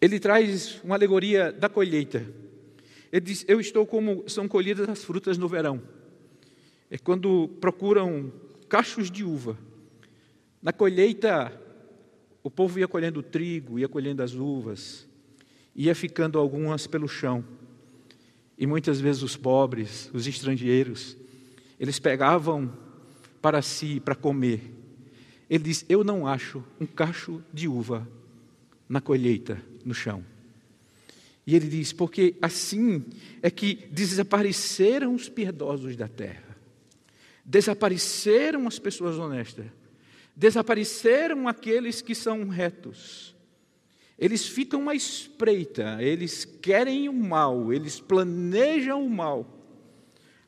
Ele 0.00 0.18
traz 0.18 0.80
uma 0.82 0.94
alegoria 0.94 1.52
da 1.52 1.68
colheita. 1.68 2.24
Ele 3.12 3.20
diz: 3.20 3.44
Eu 3.48 3.60
estou 3.60 3.86
como 3.86 4.28
são 4.28 4.46
colhidas 4.46 4.88
as 4.88 5.04
frutas 5.04 5.36
no 5.36 5.48
verão. 5.48 5.82
É 6.90 6.96
quando 6.98 7.48
procuram 7.60 8.32
cachos 8.68 9.10
de 9.10 9.24
uva. 9.24 9.58
Na 10.62 10.72
colheita, 10.72 11.52
o 12.42 12.50
povo 12.50 12.78
ia 12.78 12.88
colhendo 12.88 13.22
trigo, 13.22 13.78
ia 13.78 13.88
colhendo 13.88 14.22
as 14.22 14.34
uvas, 14.34 15.08
ia 15.74 15.94
ficando 15.94 16.38
algumas 16.38 16.86
pelo 16.86 17.08
chão. 17.08 17.44
E 18.60 18.66
muitas 18.66 19.00
vezes 19.00 19.22
os 19.22 19.38
pobres, 19.38 20.10
os 20.12 20.26
estrangeiros, 20.26 21.16
eles 21.78 21.98
pegavam 21.98 22.70
para 23.40 23.62
si, 23.62 23.98
para 23.98 24.14
comer. 24.14 24.60
Ele 25.48 25.64
diz: 25.64 25.82
Eu 25.88 26.04
não 26.04 26.26
acho 26.26 26.62
um 26.78 26.84
cacho 26.84 27.42
de 27.50 27.66
uva 27.66 28.06
na 28.86 29.00
colheita, 29.00 29.62
no 29.82 29.94
chão. 29.94 30.22
E 31.46 31.56
ele 31.56 31.68
diz: 31.68 31.90
Porque 31.90 32.36
assim 32.42 33.02
é 33.40 33.50
que 33.50 33.88
desapareceram 33.90 35.14
os 35.14 35.26
piedosos 35.26 35.96
da 35.96 36.06
terra, 36.06 36.54
desapareceram 37.42 38.68
as 38.68 38.78
pessoas 38.78 39.16
honestas, 39.16 39.64
desapareceram 40.36 41.48
aqueles 41.48 42.02
que 42.02 42.14
são 42.14 42.46
retos, 42.46 43.29
eles 44.20 44.46
ficam 44.46 44.90
à 44.90 44.94
espreita, 44.94 45.96
eles 45.98 46.44
querem 46.44 47.08
o 47.08 47.12
mal, 47.12 47.72
eles 47.72 47.98
planejam 47.98 49.02
o 49.02 49.08
mal. 49.08 49.46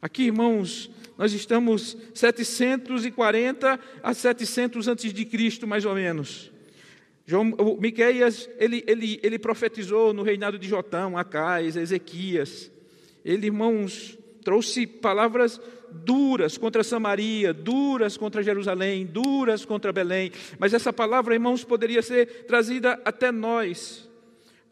Aqui, 0.00 0.24
irmãos, 0.24 0.90
nós 1.16 1.32
estamos 1.32 1.96
740 2.12 3.80
a 4.02 4.12
700 4.12 4.88
antes 4.88 5.12
de 5.14 5.24
Cristo, 5.24 5.66
mais 5.66 5.86
ou 5.86 5.94
menos. 5.94 6.52
João, 7.24 7.56
Miqueias, 7.80 8.50
ele, 8.58 8.84
ele, 8.86 9.18
ele 9.22 9.38
profetizou 9.38 10.12
no 10.12 10.22
reinado 10.22 10.58
de 10.58 10.68
Jotão, 10.68 11.16
Acais, 11.16 11.76
Ezequias. 11.76 12.70
Ele, 13.24 13.46
irmãos, 13.46 14.18
trouxe 14.42 14.86
palavras 14.86 15.60
duras 15.90 16.56
contra 16.56 16.82
Samaria, 16.82 17.52
duras 17.52 18.16
contra 18.16 18.42
Jerusalém, 18.42 19.06
duras 19.06 19.64
contra 19.64 19.92
Belém. 19.92 20.32
Mas 20.58 20.74
essa 20.74 20.92
palavra, 20.92 21.34
irmãos, 21.34 21.64
poderia 21.64 22.02
ser 22.02 22.44
trazida 22.46 23.00
até 23.04 23.30
nós. 23.30 24.10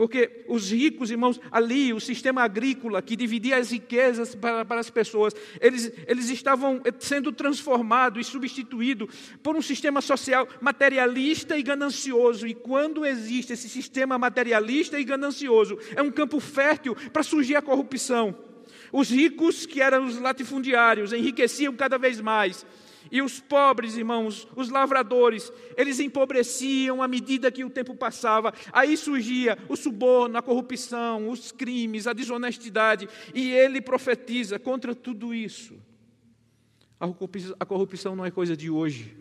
Porque 0.00 0.46
os 0.48 0.70
ricos, 0.70 1.10
irmãos, 1.10 1.38
ali, 1.50 1.92
o 1.92 2.00
sistema 2.00 2.42
agrícola 2.42 3.02
que 3.02 3.14
dividia 3.14 3.58
as 3.58 3.70
riquezas 3.70 4.34
para, 4.34 4.64
para 4.64 4.80
as 4.80 4.88
pessoas, 4.88 5.34
eles, 5.60 5.92
eles 6.06 6.30
estavam 6.30 6.80
sendo 6.98 7.30
transformados 7.30 8.26
e 8.26 8.30
substituídos 8.30 9.14
por 9.42 9.54
um 9.54 9.60
sistema 9.60 10.00
social 10.00 10.48
materialista 10.58 11.58
e 11.58 11.62
ganancioso. 11.62 12.46
E 12.46 12.54
quando 12.54 13.04
existe 13.04 13.52
esse 13.52 13.68
sistema 13.68 14.16
materialista 14.16 14.98
e 14.98 15.04
ganancioso, 15.04 15.78
é 15.94 16.00
um 16.00 16.10
campo 16.10 16.40
fértil 16.40 16.96
para 17.12 17.22
surgir 17.22 17.56
a 17.56 17.62
corrupção. 17.62 18.34
Os 18.92 19.10
ricos, 19.10 19.66
que 19.66 19.80
eram 19.80 20.06
os 20.06 20.18
latifundiários, 20.18 21.12
enriqueciam 21.12 21.74
cada 21.74 21.98
vez 21.98 22.20
mais. 22.20 22.66
E 23.10 23.22
os 23.22 23.40
pobres, 23.40 23.96
irmãos, 23.96 24.46
os 24.54 24.68
lavradores, 24.68 25.52
eles 25.76 25.98
empobreciam 25.98 27.02
à 27.02 27.08
medida 27.08 27.50
que 27.50 27.64
o 27.64 27.70
tempo 27.70 27.94
passava. 27.94 28.52
Aí 28.72 28.96
surgia 28.96 29.58
o 29.68 29.76
suborno, 29.76 30.36
a 30.36 30.42
corrupção, 30.42 31.28
os 31.28 31.50
crimes, 31.50 32.06
a 32.06 32.12
desonestidade. 32.12 33.08
E 33.34 33.50
ele 33.50 33.80
profetiza 33.80 34.58
contra 34.58 34.94
tudo 34.94 35.34
isso. 35.34 35.74
A 37.58 37.64
corrupção 37.64 38.14
não 38.14 38.24
é 38.24 38.30
coisa 38.30 38.56
de 38.56 38.68
hoje. 38.70 39.16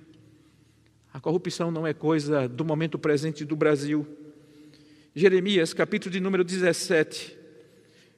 A 1.13 1.19
corrupção 1.19 1.71
não 1.71 1.87
é 1.87 1.93
coisa 1.93 2.47
do 2.47 2.63
momento 2.63 2.99
presente 2.99 3.43
do 3.43 3.55
Brasil. 3.55 4.05
Jeremias, 5.15 5.73
capítulo 5.73 6.11
de 6.11 6.19
número 6.19 6.43
17. 6.43 7.38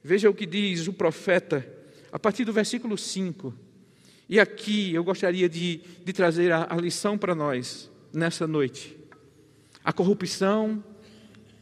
Veja 0.03 0.29
o 0.29 0.34
que 0.34 0.46
diz 0.46 0.88
o 0.88 0.93
profeta, 0.93 1.65
a 2.12 2.17
partir 2.17 2.43
do 2.43 2.53
versículo 2.53 2.98
5. 2.98 3.53
E 4.27 4.39
aqui 4.39 4.93
eu 4.93 5.03
gostaria 5.03 5.48
de, 5.48 5.81
de 6.03 6.13
trazer 6.13 6.51
a, 6.51 6.67
a 6.70 6.75
lição 6.75 7.17
para 7.17 7.36
nós, 7.36 7.89
nessa 8.13 8.48
noite. 8.48 8.98
A 9.84 9.91
corrupção 9.91 10.84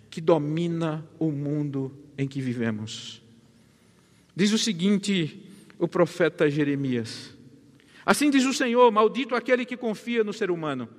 que 0.09 0.21
domina 0.21 1.07
o 1.17 1.31
mundo 1.31 1.91
em 2.17 2.27
que 2.27 2.41
vivemos. 2.41 3.21
Diz 4.35 4.51
o 4.51 4.57
seguinte, 4.57 5.43
o 5.77 5.87
profeta 5.87 6.49
Jeremias: 6.49 7.35
Assim 8.05 8.29
diz 8.29 8.45
o 8.45 8.53
Senhor: 8.53 8.91
Maldito 8.91 9.35
aquele 9.35 9.65
que 9.65 9.77
confia 9.77 10.23
no 10.23 10.33
ser 10.33 10.49
humano, 10.49 10.89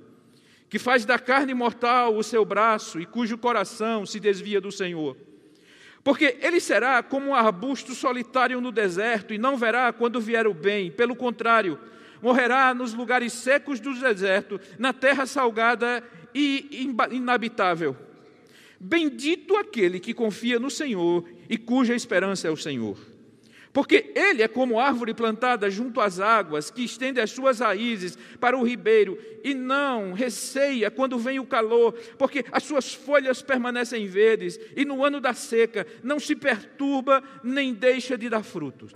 que 0.69 0.79
faz 0.79 1.05
da 1.05 1.19
carne 1.19 1.53
mortal 1.53 2.15
o 2.15 2.23
seu 2.23 2.45
braço 2.45 2.99
e 2.99 3.05
cujo 3.05 3.37
coração 3.37 4.05
se 4.05 4.19
desvia 4.19 4.61
do 4.61 4.71
Senhor. 4.71 5.17
Porque 6.03 6.37
ele 6.41 6.59
será 6.59 7.03
como 7.03 7.27
um 7.27 7.35
arbusto 7.35 7.93
solitário 7.93 8.59
no 8.59 8.71
deserto 8.71 9.33
e 9.33 9.37
não 9.37 9.55
verá 9.55 9.93
quando 9.93 10.19
vier 10.19 10.47
o 10.47 10.53
bem. 10.53 10.89
Pelo 10.89 11.15
contrário, 11.15 11.77
morrerá 12.21 12.73
nos 12.73 12.93
lugares 12.93 13.33
secos 13.33 13.79
do 13.79 13.93
deserto, 13.93 14.59
na 14.79 14.93
terra 14.93 15.25
salgada 15.25 16.03
e 16.33 16.87
inabitável. 17.11 17.95
Bendito 18.79 19.55
aquele 19.57 19.99
que 19.99 20.13
confia 20.13 20.59
no 20.59 20.71
Senhor 20.71 21.23
e 21.47 21.57
cuja 21.57 21.93
esperança 21.93 22.47
é 22.47 22.51
o 22.51 22.57
Senhor. 22.57 23.10
Porque 23.73 24.11
ele 24.15 24.43
é 24.43 24.47
como 24.47 24.79
árvore 24.79 25.13
plantada 25.13 25.69
junto 25.69 26.01
às 26.01 26.19
águas, 26.19 26.69
que 26.69 26.83
estende 26.83 27.21
as 27.21 27.31
suas 27.31 27.59
raízes 27.59 28.17
para 28.39 28.57
o 28.57 28.63
ribeiro, 28.63 29.17
e 29.43 29.53
não 29.53 30.11
receia 30.11 30.91
quando 30.91 31.17
vem 31.17 31.39
o 31.39 31.45
calor, 31.45 31.93
porque 32.17 32.43
as 32.51 32.63
suas 32.63 32.93
folhas 32.93 33.41
permanecem 33.41 34.07
verdes, 34.07 34.59
e 34.75 34.83
no 34.83 35.05
ano 35.05 35.21
da 35.21 35.33
seca 35.33 35.87
não 36.03 36.19
se 36.19 36.35
perturba 36.35 37.23
nem 37.43 37.73
deixa 37.73 38.17
de 38.17 38.27
dar 38.27 38.43
frutos. 38.43 38.93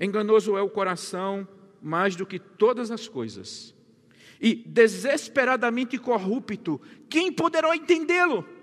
Enganoso 0.00 0.56
é 0.56 0.62
o 0.62 0.70
coração 0.70 1.46
mais 1.82 2.16
do 2.16 2.24
que 2.24 2.38
todas 2.38 2.90
as 2.90 3.08
coisas, 3.08 3.74
e 4.40 4.54
desesperadamente 4.54 5.98
corrupto, 5.98 6.80
quem 7.10 7.30
poderá 7.30 7.76
entendê-lo? 7.76 8.57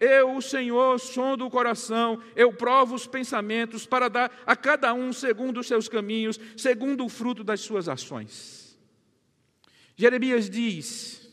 Eu, 0.00 0.36
o 0.36 0.42
Senhor, 0.42 0.98
sondo 1.00 1.44
o 1.44 1.50
coração, 1.50 2.20
eu 2.36 2.52
provo 2.52 2.94
os 2.94 3.06
pensamentos 3.06 3.84
para 3.86 4.08
dar 4.08 4.30
a 4.46 4.54
cada 4.54 4.94
um 4.94 5.12
segundo 5.12 5.58
os 5.60 5.66
seus 5.66 5.88
caminhos, 5.88 6.38
segundo 6.56 7.04
o 7.04 7.08
fruto 7.08 7.42
das 7.42 7.60
suas 7.60 7.88
ações. 7.88 8.78
Jeremias 9.96 10.48
diz 10.48 11.28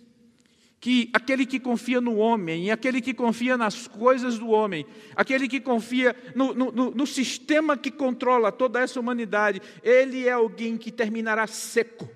que 0.80 1.10
aquele 1.14 1.46
que 1.46 1.60
confia 1.60 2.00
no 2.00 2.18
homem, 2.18 2.70
aquele 2.70 3.02
que 3.02 3.14
confia 3.14 3.58
nas 3.58 3.88
coisas 3.88 4.38
do 4.38 4.50
homem, 4.50 4.86
aquele 5.16 5.48
que 5.48 5.60
confia 5.60 6.16
no, 6.36 6.54
no, 6.54 6.72
no 6.72 7.08
sistema 7.08 7.78
que 7.78 7.90
controla 7.90 8.52
toda 8.52 8.80
essa 8.80 9.00
humanidade, 9.00 9.62
ele 9.84 10.28
é 10.28 10.32
alguém 10.32 10.78
que 10.78 10.92
terminará 10.92 11.48
seco. 11.48 12.10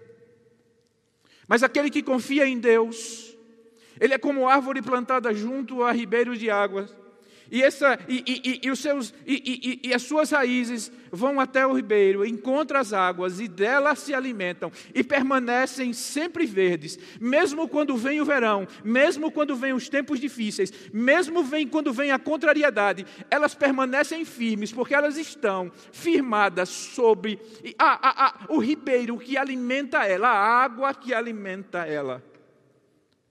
Mas 1.48 1.63
aquele 1.63 1.89
que 1.89 2.03
confia 2.03 2.48
em 2.48 2.60
Deus, 2.60 3.28
ele 4.00 4.13
é 4.13 4.18
como 4.18 4.48
árvore 4.48 4.82
plantada 4.82 5.34
junto 5.34 5.84
a 5.84 5.91
ribeiros 5.91 6.39
de 6.39 6.50
águas, 6.50 6.96
E, 7.51 7.63
essa, 7.63 7.98
e, 8.08 8.24
e, 8.27 8.68
e 8.68 8.70
os 8.70 8.79
seus, 8.79 9.12
e, 9.25 9.79
e, 9.84 9.94
as 9.94 10.03
suas 10.03 10.29
raízes 10.29 10.91
vão 11.12 11.39
até 11.39 11.65
o 11.65 11.74
ribeiro, 11.74 12.24
encontram 12.24 12.79
as 12.79 12.94
águas 12.94 13.39
e 13.39 13.48
delas 13.48 13.98
se 14.00 14.13
alimentam 14.13 14.72
e 14.94 15.03
permanecem 15.03 15.91
sempre 15.91 16.46
verdes, 16.46 17.00
mesmo 17.20 17.68
quando 17.68 17.98
vem 17.98 18.22
o 18.22 18.25
verão, 18.25 18.68
mesmo 18.84 19.32
quando 19.32 19.56
vem 19.56 19.74
os 19.74 19.89
tempos 19.89 20.20
difíceis, 20.20 20.72
mesmo 20.94 21.44
vem 21.44 21.68
quando 21.68 21.91
vem 21.91 22.12
a 22.12 22.20
contrariedade, 22.20 23.03
elas 23.32 23.56
permanecem 23.56 24.24
firmes, 24.25 24.72
porque 24.72 24.94
elas 24.94 25.18
estão 25.18 25.72
firmadas 25.91 26.70
sobre 26.70 27.39
a, 27.79 28.10
a, 28.10 28.27
a, 28.27 28.34
o 28.50 28.60
ribeiro 28.60 29.18
que 29.18 29.39
alimenta 29.39 30.06
ela, 30.06 30.27
a 30.29 30.63
água 30.63 30.94
que 30.94 31.15
alimenta 31.15 31.79
ela. 31.79 32.28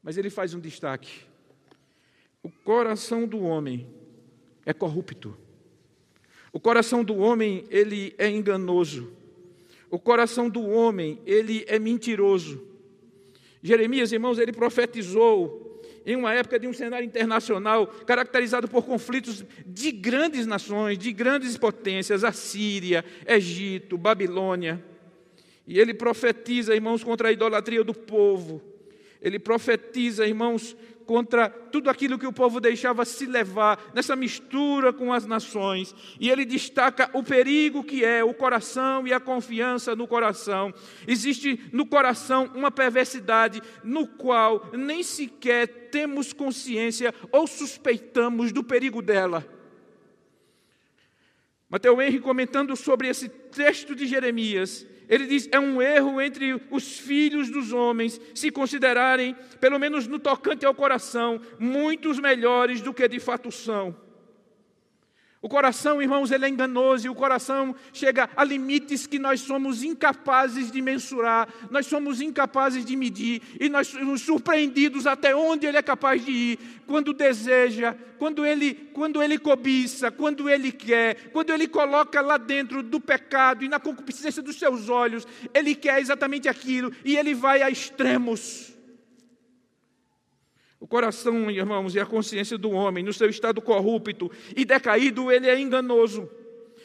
Mas 0.02 0.16
ele 0.16 0.30
faz 0.30 0.54
um 0.54 0.60
destaque. 0.60 1.22
O 2.42 2.50
coração 2.50 3.26
do 3.26 3.40
homem 3.40 3.86
é 4.64 4.72
corrupto. 4.72 5.36
O 6.52 6.60
coração 6.60 7.04
do 7.04 7.16
homem, 7.16 7.64
ele 7.70 8.14
é 8.18 8.28
enganoso. 8.28 9.12
O 9.90 9.98
coração 9.98 10.48
do 10.48 10.62
homem, 10.66 11.20
ele 11.26 11.64
é 11.68 11.78
mentiroso. 11.78 12.62
Jeremias, 13.62 14.12
irmãos, 14.12 14.38
ele 14.38 14.52
profetizou 14.52 15.82
em 16.06 16.16
uma 16.16 16.32
época 16.32 16.58
de 16.58 16.66
um 16.66 16.72
cenário 16.72 17.04
internacional 17.04 17.86
caracterizado 17.86 18.66
por 18.68 18.84
conflitos 18.84 19.44
de 19.66 19.92
grandes 19.92 20.46
nações, 20.46 20.96
de 20.96 21.12
grandes 21.12 21.56
potências, 21.56 22.24
a 22.24 22.32
Síria, 22.32 23.04
Egito, 23.26 23.98
Babilônia. 23.98 24.82
E 25.66 25.78
ele 25.78 25.92
profetiza, 25.92 26.74
irmãos, 26.74 27.04
contra 27.04 27.28
a 27.28 27.32
idolatria 27.32 27.84
do 27.84 27.92
povo. 27.92 28.62
Ele 29.20 29.38
profetiza, 29.38 30.26
irmãos, 30.26 30.76
contra 31.08 31.48
tudo 31.48 31.88
aquilo 31.88 32.18
que 32.18 32.26
o 32.26 32.32
povo 32.32 32.60
deixava 32.60 33.02
se 33.06 33.24
levar, 33.24 33.90
nessa 33.94 34.14
mistura 34.14 34.92
com 34.92 35.10
as 35.10 35.24
nações. 35.24 35.94
E 36.20 36.28
ele 36.28 36.44
destaca 36.44 37.08
o 37.14 37.22
perigo 37.22 37.82
que 37.82 38.04
é 38.04 38.22
o 38.22 38.34
coração 38.34 39.06
e 39.06 39.12
a 39.14 39.18
confiança 39.18 39.96
no 39.96 40.06
coração. 40.06 40.72
Existe 41.06 41.58
no 41.72 41.86
coração 41.86 42.50
uma 42.54 42.70
perversidade 42.70 43.62
no 43.82 44.06
qual 44.06 44.70
nem 44.74 45.02
sequer 45.02 45.88
temos 45.90 46.34
consciência 46.34 47.14
ou 47.32 47.46
suspeitamos 47.46 48.52
do 48.52 48.62
perigo 48.62 49.00
dela. 49.00 49.48
Mateus 51.70 51.98
Henry, 52.00 52.20
comentando 52.20 52.76
sobre 52.76 53.08
esse 53.08 53.30
texto 53.30 53.94
de 53.94 54.06
Jeremias, 54.06 54.86
ele 55.08 55.26
diz: 55.26 55.48
é 55.50 55.58
um 55.58 55.80
erro 55.80 56.20
entre 56.20 56.60
os 56.70 56.98
filhos 56.98 57.50
dos 57.50 57.72
homens 57.72 58.20
se 58.34 58.50
considerarem, 58.50 59.34
pelo 59.60 59.78
menos 59.78 60.06
no 60.06 60.18
tocante 60.18 60.66
ao 60.66 60.74
coração, 60.74 61.40
muitos 61.58 62.18
melhores 62.18 62.80
do 62.80 62.92
que 62.92 63.08
de 63.08 63.18
fato 63.18 63.50
são. 63.50 64.07
O 65.40 65.48
coração, 65.48 66.02
irmãos, 66.02 66.32
ele 66.32 66.44
é 66.44 66.48
enganoso 66.48 67.06
e 67.06 67.10
o 67.10 67.14
coração 67.14 67.72
chega 67.92 68.28
a 68.36 68.42
limites 68.42 69.06
que 69.06 69.20
nós 69.20 69.40
somos 69.40 69.84
incapazes 69.84 70.68
de 70.68 70.82
mensurar, 70.82 71.48
nós 71.70 71.86
somos 71.86 72.20
incapazes 72.20 72.84
de 72.84 72.96
medir 72.96 73.40
e 73.60 73.68
nós 73.68 73.86
somos 73.86 74.22
surpreendidos 74.22 75.06
até 75.06 75.36
onde 75.36 75.64
ele 75.64 75.76
é 75.76 75.82
capaz 75.82 76.24
de 76.24 76.32
ir, 76.32 76.58
quando 76.88 77.12
deseja, 77.12 77.94
quando 78.18 78.44
ele, 78.44 78.74
quando 78.92 79.22
ele 79.22 79.38
cobiça, 79.38 80.10
quando 80.10 80.50
ele 80.50 80.72
quer, 80.72 81.30
quando 81.30 81.50
ele 81.50 81.68
coloca 81.68 82.20
lá 82.20 82.36
dentro 82.36 82.82
do 82.82 83.00
pecado 83.00 83.64
e 83.64 83.68
na 83.68 83.78
concupiscência 83.78 84.42
dos 84.42 84.58
seus 84.58 84.88
olhos, 84.88 85.24
ele 85.54 85.72
quer 85.76 86.00
exatamente 86.00 86.48
aquilo 86.48 86.92
e 87.04 87.16
ele 87.16 87.32
vai 87.32 87.62
a 87.62 87.70
extremos. 87.70 88.77
O 90.80 90.86
coração, 90.86 91.50
irmãos, 91.50 91.94
e 91.94 92.00
a 92.00 92.06
consciência 92.06 92.56
do 92.56 92.70
homem, 92.70 93.02
no 93.02 93.12
seu 93.12 93.28
estado 93.28 93.60
corrupto 93.60 94.30
e 94.56 94.64
decaído, 94.64 95.30
ele 95.32 95.48
é 95.48 95.58
enganoso. 95.58 96.30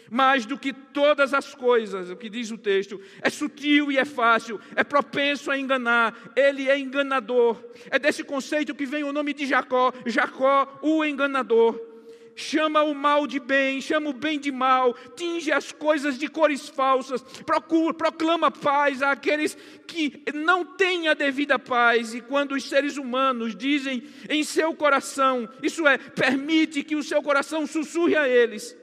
Mais 0.10 0.46
do 0.46 0.58
que 0.58 0.74
todas 0.74 1.34
as 1.34 1.56
coisas, 1.56 2.10
o 2.10 2.16
que 2.16 2.30
diz 2.30 2.52
o 2.52 2.58
texto, 2.58 3.00
é 3.22 3.30
sutil 3.30 3.92
e 3.92 3.98
é 3.98 4.06
fácil, 4.06 4.60
é 4.76 4.84
propenso 4.84 5.50
a 5.50 5.58
enganar, 5.58 6.32
ele 6.36 6.70
é 6.70 6.78
enganador. 6.78 7.64
É 7.90 7.98
desse 7.98 8.24
conceito 8.24 8.76
que 8.76 8.86
vem 8.86 9.04
o 9.04 9.14
nome 9.14 9.34
de 9.34 9.46
Jacó, 9.46 9.94
Jacó, 10.06 10.80
o 10.82 11.06
enganador 11.06 11.93
chama 12.36 12.84
o 12.84 12.94
mal 12.94 13.28
de 13.28 13.40
bem, 13.40 13.82
chama 13.82 14.10
o 14.10 14.14
bem 14.14 14.40
de 14.40 14.52
mal, 14.52 14.94
tinge 15.16 15.52
as 15.52 15.72
coisas 15.72 16.18
de 16.18 16.28
cores 16.28 16.68
falsas, 16.70 17.22
procura, 17.46 17.94
proclama 17.94 18.50
paz 18.50 19.02
àqueles 19.02 19.58
que 19.88 20.24
não 20.34 20.66
têm 20.66 21.08
a 21.08 21.14
devida 21.14 21.60
paz, 21.60 22.14
e 22.14 22.22
quando 22.22 22.54
os 22.54 22.68
seres 22.68 22.98
humanos 22.98 23.56
dizem 23.56 24.04
em 24.30 24.44
seu 24.44 24.74
coração, 24.74 25.48
isso 25.62 25.88
é, 25.88 25.98
permite 25.98 26.84
que 26.84 26.96
o 26.96 27.04
seu 27.04 27.22
coração 27.22 27.68
sussurre 27.68 28.16
a 28.16 28.28
eles, 28.28 28.76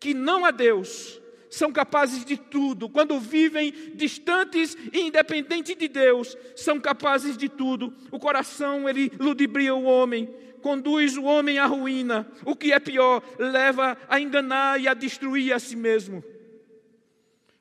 que 0.00 0.14
não 0.14 0.44
há 0.44 0.50
Deus, 0.50 1.20
são 1.54 1.72
capazes 1.72 2.24
de 2.24 2.36
tudo, 2.36 2.88
quando 2.88 3.18
vivem 3.20 3.72
distantes 3.94 4.76
e 4.92 5.02
independentes 5.02 5.76
de 5.76 5.86
Deus, 5.86 6.36
são 6.56 6.80
capazes 6.80 7.36
de 7.36 7.48
tudo. 7.48 7.94
O 8.10 8.18
coração, 8.18 8.88
ele 8.88 9.12
ludibria 9.20 9.72
o 9.72 9.84
homem, 9.84 10.28
conduz 10.64 11.18
o 11.18 11.24
homem 11.24 11.58
à 11.58 11.66
ruína. 11.66 12.26
O 12.42 12.56
que 12.56 12.72
é 12.72 12.80
pior, 12.80 13.22
leva 13.38 13.98
a 14.08 14.18
enganar 14.18 14.80
e 14.80 14.88
a 14.88 14.94
destruir 14.94 15.52
a 15.52 15.58
si 15.58 15.76
mesmo. 15.76 16.24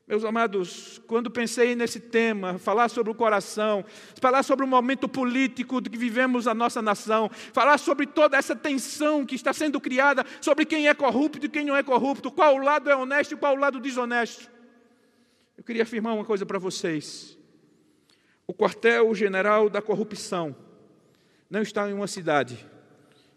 Meus 0.08 0.24
amados, 0.24 1.02
quando 1.06 1.30
pensei 1.30 1.76
nesse 1.76 2.00
tema, 2.00 2.58
falar 2.58 2.88
sobre 2.88 3.12
o 3.12 3.16
coração, 3.16 3.84
falar 4.22 4.42
sobre 4.42 4.64
o 4.64 4.68
momento 4.68 5.10
político 5.10 5.82
que 5.82 5.98
vivemos 5.98 6.48
a 6.48 6.54
nossa 6.54 6.82
nação, 6.82 7.30
falar 7.52 7.78
sobre 7.78 8.08
toda 8.08 8.38
essa 8.38 8.56
tensão 8.56 9.26
que 9.26 9.36
está 9.36 9.52
sendo 9.52 9.82
criada 9.82 10.26
sobre 10.40 10.66
quem 10.66 10.88
é 10.88 10.94
corrupto 10.94 11.46
e 11.46 11.50
quem 11.50 11.66
não 11.66 11.76
é 11.76 11.84
corrupto, 11.84 12.32
qual 12.32 12.58
lado 12.58 12.90
é 12.90 12.96
honesto 12.96 13.34
e 13.34 13.38
qual 13.38 13.58
lado 13.58 13.82
desonesto. 13.82 14.50
Eu 15.58 15.64
queria 15.66 15.84
afirmar 15.84 16.14
uma 16.14 16.24
coisa 16.24 16.46
para 16.46 16.58
vocês. 16.58 17.38
O 18.48 18.54
quartel-general 18.54 19.70
da 19.70 19.82
corrupção 19.82 20.56
não 21.50 21.62
está 21.62 21.90
em 21.90 21.94
uma 21.94 22.08
cidade, 22.08 22.73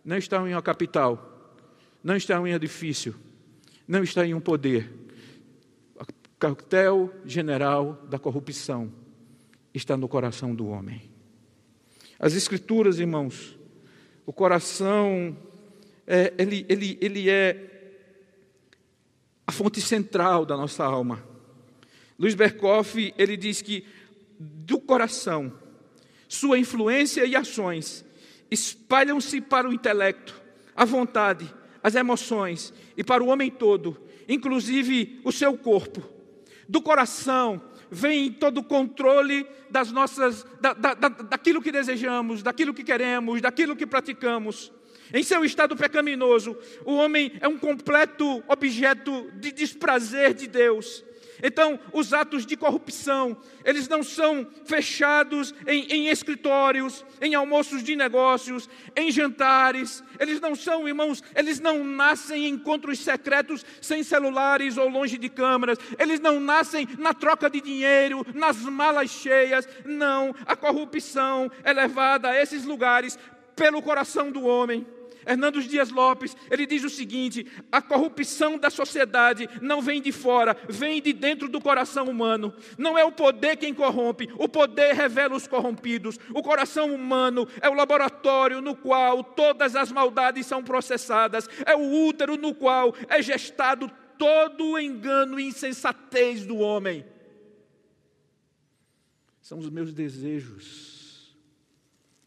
não 0.07 0.17
está 0.17 0.37
em 0.49 0.55
uma 0.55 0.63
capital, 0.63 1.59
não 2.03 2.15
está 2.15 2.37
em 2.37 2.39
um 2.39 2.47
edifício, 2.47 3.17
não 3.89 4.05
está 4.05 4.25
em 4.25 4.35
um 4.35 4.41
poder. 4.41 4.89
O 5.99 6.39
cartel 6.39 7.13
general 7.25 8.01
da 8.09 8.17
corrupção 8.17 8.93
está 9.75 9.97
no 9.97 10.07
coração 10.07 10.55
do 10.55 10.69
homem. 10.69 11.11
As 12.21 12.35
Escrituras, 12.35 13.01
irmãos, 13.01 13.59
o 14.25 14.33
coração, 14.33 15.37
é, 16.07 16.33
ele, 16.39 16.65
ele, 16.69 16.97
ele 17.01 17.29
é 17.29 18.05
a 19.45 19.51
fonte 19.51 19.81
central 19.81 20.47
da 20.47 20.57
nossa 20.57 20.85
alma. 20.85 21.21
Luiz 22.17 22.37
Berkoff, 22.37 23.13
ele 23.19 23.37
diz 23.37 23.61
que 23.61 23.85
do 24.39 24.79
coração, 24.79 25.53
sua 26.29 26.59
influência 26.61 27.27
e 27.27 27.35
ações 27.35 28.06
espalham-se 28.51 29.41
para 29.41 29.69
o 29.69 29.73
intelecto, 29.73 30.41
a 30.75 30.85
vontade, 30.85 31.53
as 31.83 31.95
emoções 31.95 32.73
e 32.97 33.05
para 33.05 33.23
o 33.23 33.29
homem 33.29 33.51
todo, 33.51 33.97
inclusive 34.29 35.21
o 35.25 35.33
seu 35.33 35.57
corpo. 35.57 36.03
Do 36.69 36.83
coração 36.83 37.63
vem 37.91 38.33
todo 38.33 38.59
o 38.59 38.65
controle 38.65 39.47
das 39.71 39.93
nossas, 39.93 40.45
da, 40.61 40.73
da, 40.73 40.95
da, 40.95 41.09
daquilo 41.09 41.63
que 41.63 41.71
desejamos, 41.71 42.43
daquilo 42.43 42.75
que 42.75 42.83
queremos, 42.83 43.41
daquilo 43.41 43.77
que 43.77 43.87
praticamos. 43.87 44.73
Em 45.15 45.23
seu 45.23 45.45
estado 45.45 45.77
pecaminoso, 45.77 46.57
o 46.85 46.95
homem 46.95 47.33
é 47.41 47.47
um 47.47 47.57
completo 47.57 48.43
objeto 48.49 49.31
de 49.35 49.53
desprazer 49.53 50.35
de 50.35 50.49
Deus. 50.49 51.05
Então, 51.43 51.79
os 51.93 52.13
atos 52.13 52.47
de 52.47 52.57
corrupção, 52.57 53.37
eles 53.65 53.89
não 53.89 54.03
são 54.03 54.47
fechados 54.65 55.55
em, 55.67 55.85
em, 55.87 56.09
escritórios, 56.09 57.05
em 57.21 57.35
almoços 57.35 57.83
de 57.83 57.95
negócios, 57.95 58.69
em 58.95 59.11
jantares, 59.11 60.03
eles 60.19 60.41
não 60.41 60.55
são, 60.55 60.87
irmãos, 60.87 61.23
eles 61.35 61.61
não 61.61 61.85
nascem 61.85 62.47
em 62.47 62.55
encontros 62.55 62.99
secretos 63.01 63.65
sem 63.81 64.03
celulares 64.03 64.77
ou 64.77 64.89
longe 64.89 65.19
de 65.19 65.29
câmeras, 65.29 65.79
eles 65.99 66.21
não 66.21 66.41
nascem 66.41 66.89
na 66.99 67.13
troca 67.13 67.51
de 67.51 67.61
dinheiro, 67.61 68.25
nas 68.35 68.59
malas 68.59 69.11
cheias, 69.11 69.69
não, 69.85 70.35
a 70.47 70.57
corrupção 70.57 71.51
é 71.63 71.73
levada 71.73 72.31
a 72.31 72.43
esses 72.43 72.65
lugares 72.65 73.19
pelo 73.55 73.83
coração 73.83 74.31
do 74.31 74.45
homem. 74.45 74.87
Hernando 75.27 75.61
Dias 75.61 75.91
Lopes, 75.91 76.37
ele 76.49 76.65
diz 76.65 76.85
o 76.85 76.89
seguinte: 76.89 77.45
a 77.71 77.83
corrupção 77.83 78.57
da 78.57 78.71
sociedade 78.71 79.49
não 79.61 79.83
vem 79.83 80.01
de 80.01 80.13
fora, 80.13 80.57
vem 80.69 81.03
de 81.03 81.13
dentro 81.13 81.49
do 81.49 81.61
coração 81.61 82.09
humano. 82.09 82.55
Não 82.79 82.97
é 82.97 83.05
o 83.05 83.11
poder 83.11 83.57
quem 83.57 83.75
corrompe, 83.75 84.29
o 84.39 84.49
poder 84.49 84.95
revela 84.95 85.35
os 85.35 85.49
corrompidos. 85.49 86.19
O 86.33 86.43
coração 86.43 86.95
humano 86.95 87.49
é 87.61 87.69
o 87.69 87.75
laboratório 87.75 88.61
no 88.61 88.77
qual 88.77 89.25
todas 89.25 89.75
as 89.75 89.91
maldades 89.91 90.47
são 90.47 90.63
processadas, 90.63 91.49
é 91.67 91.75
o 91.75 92.07
útero 92.07 92.37
no 92.37 92.55
qual 92.55 92.95
é 93.09 93.21
gestado 93.21 93.91
todo 94.17 94.65
o 94.65 94.79
engano 94.79 95.41
e 95.41 95.47
insensatez 95.47 96.47
do 96.47 96.59
homem. 96.59 97.05
São 99.41 99.59
os 99.59 99.69
meus 99.71 99.93
desejos, 99.93 101.37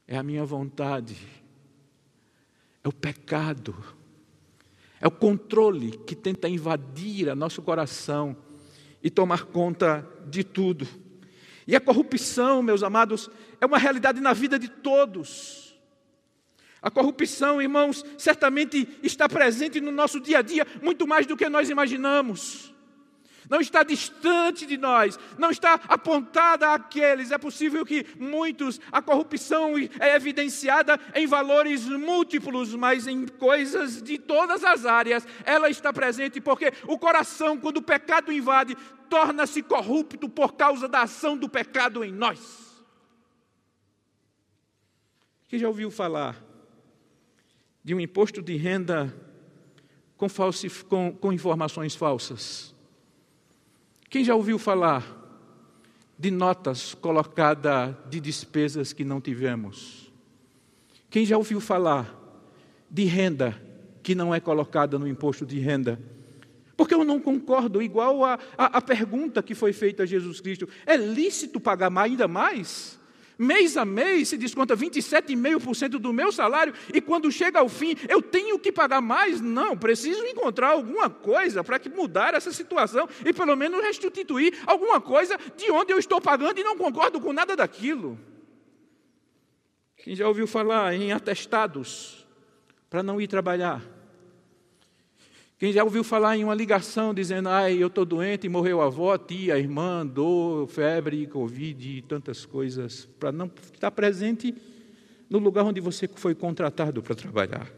é 0.08 0.18
a 0.18 0.24
minha 0.24 0.44
vontade 0.44 1.39
é 2.84 2.88
o 2.88 2.94
pecado 2.94 3.76
É 5.02 5.08
o 5.08 5.12
controle 5.12 5.98
que 6.06 6.16
tenta 6.16 6.50
invadir 6.50 7.30
a 7.30 7.36
nosso 7.36 7.62
coração 7.62 8.36
e 9.02 9.10
tomar 9.10 9.46
conta 9.46 10.06
de 10.28 10.44
tudo. 10.44 10.88
E 11.66 11.76
a 11.76 11.80
corrupção, 11.80 12.62
meus 12.62 12.84
amados, 12.84 13.30
é 13.62 13.66
uma 13.66 13.78
realidade 13.78 14.20
na 14.20 14.34
vida 14.34 14.60
de 14.60 14.68
todos. 14.68 15.78
A 16.82 16.90
corrupção, 16.90 17.62
irmãos, 17.62 18.04
certamente 18.18 18.88
está 19.04 19.30
presente 19.30 19.80
no 19.80 19.92
nosso 19.92 20.20
dia 20.20 20.40
a 20.40 20.42
dia 20.42 20.66
muito 20.82 21.08
mais 21.08 21.26
do 21.26 21.38
que 21.38 21.48
nós 21.48 21.70
imaginamos 21.70 22.74
não 23.50 23.60
está 23.60 23.84
distante 23.84 24.66
de 24.66 24.78
nós, 24.78 25.18
não 25.38 25.50
está 25.50 25.74
apontada 25.88 26.72
àqueles. 26.72 27.32
É 27.32 27.38
possível 27.38 27.84
que 27.86 28.06
muitos, 28.20 28.80
a 28.92 29.02
corrupção 29.02 29.74
é 30.00 30.16
evidenciada 30.16 31.00
em 31.16 31.26
valores 31.26 31.86
múltiplos, 31.86 32.76
mas 32.76 33.08
em 33.08 33.28
coisas 33.28 34.02
de 34.02 34.20
todas 34.20 34.64
as 34.64 34.86
áreas, 34.86 35.28
ela 35.44 35.70
está 35.70 35.92
presente, 35.92 36.40
porque 36.40 36.72
o 36.88 36.98
coração, 36.98 37.58
quando 37.58 37.78
o 37.78 37.82
pecado 37.82 38.32
invade, 38.32 38.78
torna-se 39.10 39.64
corrupto 39.64 40.30
por 40.30 40.54
causa 40.54 40.88
da 40.88 41.02
ação 41.02 41.36
do 41.36 41.50
pecado 41.50 42.04
em 42.04 42.12
nós. 42.12 42.70
Quem 45.48 45.58
já 45.58 45.68
ouviu 45.68 45.90
falar 45.90 46.40
de 47.84 47.96
um 47.96 48.00
imposto 48.00 48.40
de 48.40 48.56
renda 48.56 49.12
com, 50.16 50.28
com, 51.14 51.34
informações 51.34 51.96
falsas? 51.96 52.76
Quem 54.10 54.24
já 54.24 54.36
ouviu 54.36 54.58
falar 54.58 55.06
de 56.18 56.32
notas 56.32 56.94
colocadas 56.96 57.96
de 58.10 58.20
despesas 58.20 58.92
que 58.92 59.06
não 59.06 59.22
tivemos? 59.22 60.12
Quem 61.10 61.26
já 61.26 61.38
ouviu 61.38 61.62
falar 61.62 62.16
de 62.90 63.06
renda 63.06 63.60
que 64.04 64.16
não 64.16 64.34
é 64.34 64.40
colocada 64.40 64.98
no 64.98 65.08
imposto 65.08 65.46
de 65.46 65.60
renda? 65.60 66.00
Porque 66.76 66.94
eu 66.94 67.04
não 67.04 67.20
concordo, 67.20 67.82
igual 67.82 68.24
a, 68.26 68.40
a, 68.58 68.78
a 68.78 68.82
pergunta 68.82 69.44
que 69.44 69.54
foi 69.54 69.74
feita 69.74 70.04
a 70.04 70.06
Jesus 70.06 70.42
Cristo: 70.42 70.68
é 70.86 70.98
lícito 70.98 71.60
pagar 71.60 71.96
ainda 71.98 72.28
mais? 72.28 72.99
Mês 73.40 73.78
a 73.78 73.86
mês 73.86 74.28
se 74.28 74.38
desconta 74.38 74.76
27,5% 74.76 75.92
do 75.92 76.12
meu 76.12 76.32
salário 76.32 76.74
e 76.94 77.00
quando 77.00 77.32
chega 77.32 77.60
ao 77.60 77.70
fim 77.70 77.96
eu 78.10 78.22
tenho 78.22 78.60
que 78.60 78.72
pagar 78.72 79.02
mais? 79.02 79.40
Não, 79.40 79.78
preciso 79.78 80.26
encontrar 80.26 80.72
alguma 80.72 81.10
coisa 81.10 81.64
para 81.64 81.80
que 81.80 81.90
mudar 81.90 82.34
essa 82.34 82.52
situação 82.52 83.08
e 83.26 83.34
pelo 83.34 83.56
menos 83.56 83.82
restituir 83.82 84.54
alguma 84.68 85.00
coisa 85.00 85.40
de 85.56 85.72
onde 85.72 85.94
eu 85.94 85.98
estou 85.98 86.20
pagando 86.20 86.60
e 86.60 86.64
não 86.64 86.78
concordo 86.78 87.22
com 87.22 87.32
nada 87.32 87.56
daquilo. 87.56 88.20
Quem 89.96 90.16
já 90.16 90.28
ouviu 90.28 90.46
falar 90.46 90.94
em 90.94 91.14
atestados 91.14 92.28
para 92.90 93.02
não 93.02 93.22
ir 93.22 93.28
trabalhar? 93.28 93.99
Quem 95.60 95.74
já 95.74 95.84
ouviu 95.84 96.06
falar 96.06 96.38
em 96.38 96.46
uma 96.46 96.56
ligação 96.56 97.14
dizendo, 97.14 97.50
ai, 97.50 97.84
eu 97.84 97.88
estou 97.88 98.06
doente, 98.06 98.48
morreu 98.48 98.82
a 98.82 98.86
avó, 98.86 99.14
a 99.14 99.20
tia, 99.20 99.56
a 99.56 99.60
irmã, 99.60 100.08
dor, 100.08 100.66
febre, 100.68 101.28
covid 101.28 101.98
e 101.98 102.02
tantas 102.02 102.46
coisas, 102.46 103.10
para 103.20 103.30
não 103.30 103.52
estar 103.74 103.92
presente 103.92 104.56
no 105.30 105.38
lugar 105.38 105.66
onde 105.66 105.82
você 105.82 106.08
foi 106.08 106.34
contratado 106.34 107.04
para 107.04 107.14
trabalhar. 107.14 107.70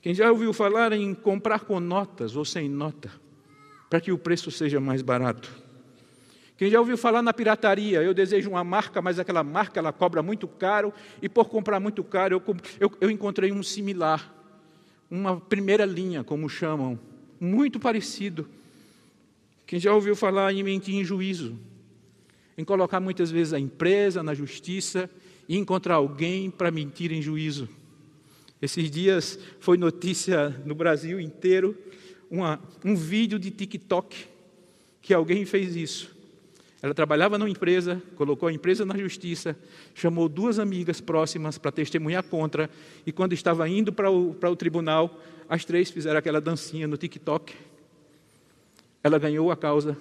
Quem 0.00 0.14
já 0.14 0.30
ouviu 0.30 0.52
falar 0.52 0.92
em 0.92 1.12
comprar 1.12 1.64
com 1.64 1.80
notas 1.80 2.36
ou 2.36 2.44
sem 2.44 2.68
nota, 2.68 3.10
para 3.90 4.00
que 4.00 4.12
o 4.12 4.18
preço 4.18 4.48
seja 4.52 4.78
mais 4.78 5.02
barato. 5.02 5.52
Quem 6.56 6.70
já 6.70 6.78
ouviu 6.78 6.96
falar 6.96 7.20
na 7.20 7.32
pirataria, 7.32 8.00
eu 8.00 8.14
desejo 8.14 8.50
uma 8.50 8.62
marca, 8.62 9.02
mas 9.02 9.18
aquela 9.18 9.42
marca 9.42 9.80
ela 9.80 9.92
cobra 9.92 10.22
muito 10.22 10.46
caro, 10.46 10.94
e 11.20 11.28
por 11.28 11.48
comprar 11.48 11.80
muito 11.80 12.04
caro, 12.04 12.36
eu, 12.46 12.56
eu, 12.78 12.92
eu 13.00 13.10
encontrei 13.10 13.50
um 13.50 13.60
similar 13.60 14.43
uma 15.14 15.40
primeira 15.40 15.84
linha, 15.84 16.24
como 16.24 16.48
chamam, 16.48 16.98
muito 17.38 17.78
parecido. 17.78 18.48
Quem 19.64 19.78
já 19.78 19.94
ouviu 19.94 20.16
falar 20.16 20.52
em 20.52 20.62
mentir 20.62 20.94
em 20.94 21.04
juízo, 21.04 21.56
em 22.58 22.64
colocar 22.64 22.98
muitas 22.98 23.30
vezes 23.30 23.52
a 23.52 23.58
empresa 23.58 24.22
na 24.22 24.34
justiça 24.34 25.08
e 25.48 25.56
encontrar 25.56 25.96
alguém 25.96 26.50
para 26.50 26.70
mentir 26.70 27.12
em 27.12 27.22
juízo. 27.22 27.68
Esses 28.60 28.90
dias 28.90 29.38
foi 29.60 29.76
notícia 29.76 30.48
no 30.64 30.74
Brasil 30.74 31.20
inteiro 31.20 31.76
uma, 32.30 32.60
um 32.84 32.96
vídeo 32.96 33.38
de 33.38 33.50
TikTok 33.50 34.26
que 35.00 35.14
alguém 35.14 35.44
fez 35.44 35.76
isso. 35.76 36.13
Ela 36.84 36.92
trabalhava 36.92 37.38
numa 37.38 37.48
empresa, 37.48 38.02
colocou 38.14 38.46
a 38.46 38.52
empresa 38.52 38.84
na 38.84 38.94
justiça, 38.98 39.56
chamou 39.94 40.28
duas 40.28 40.58
amigas 40.58 41.00
próximas 41.00 41.56
para 41.56 41.72
testemunhar 41.72 42.22
contra, 42.22 42.68
e 43.06 43.10
quando 43.10 43.32
estava 43.32 43.66
indo 43.66 43.90
para 43.90 44.10
o, 44.10 44.32
o 44.38 44.54
tribunal, 44.54 45.18
as 45.48 45.64
três 45.64 45.90
fizeram 45.90 46.18
aquela 46.18 46.42
dancinha 46.42 46.86
no 46.86 46.98
TikTok. 46.98 47.54
Ela 49.02 49.18
ganhou 49.18 49.50
a 49.50 49.56
causa, 49.56 49.96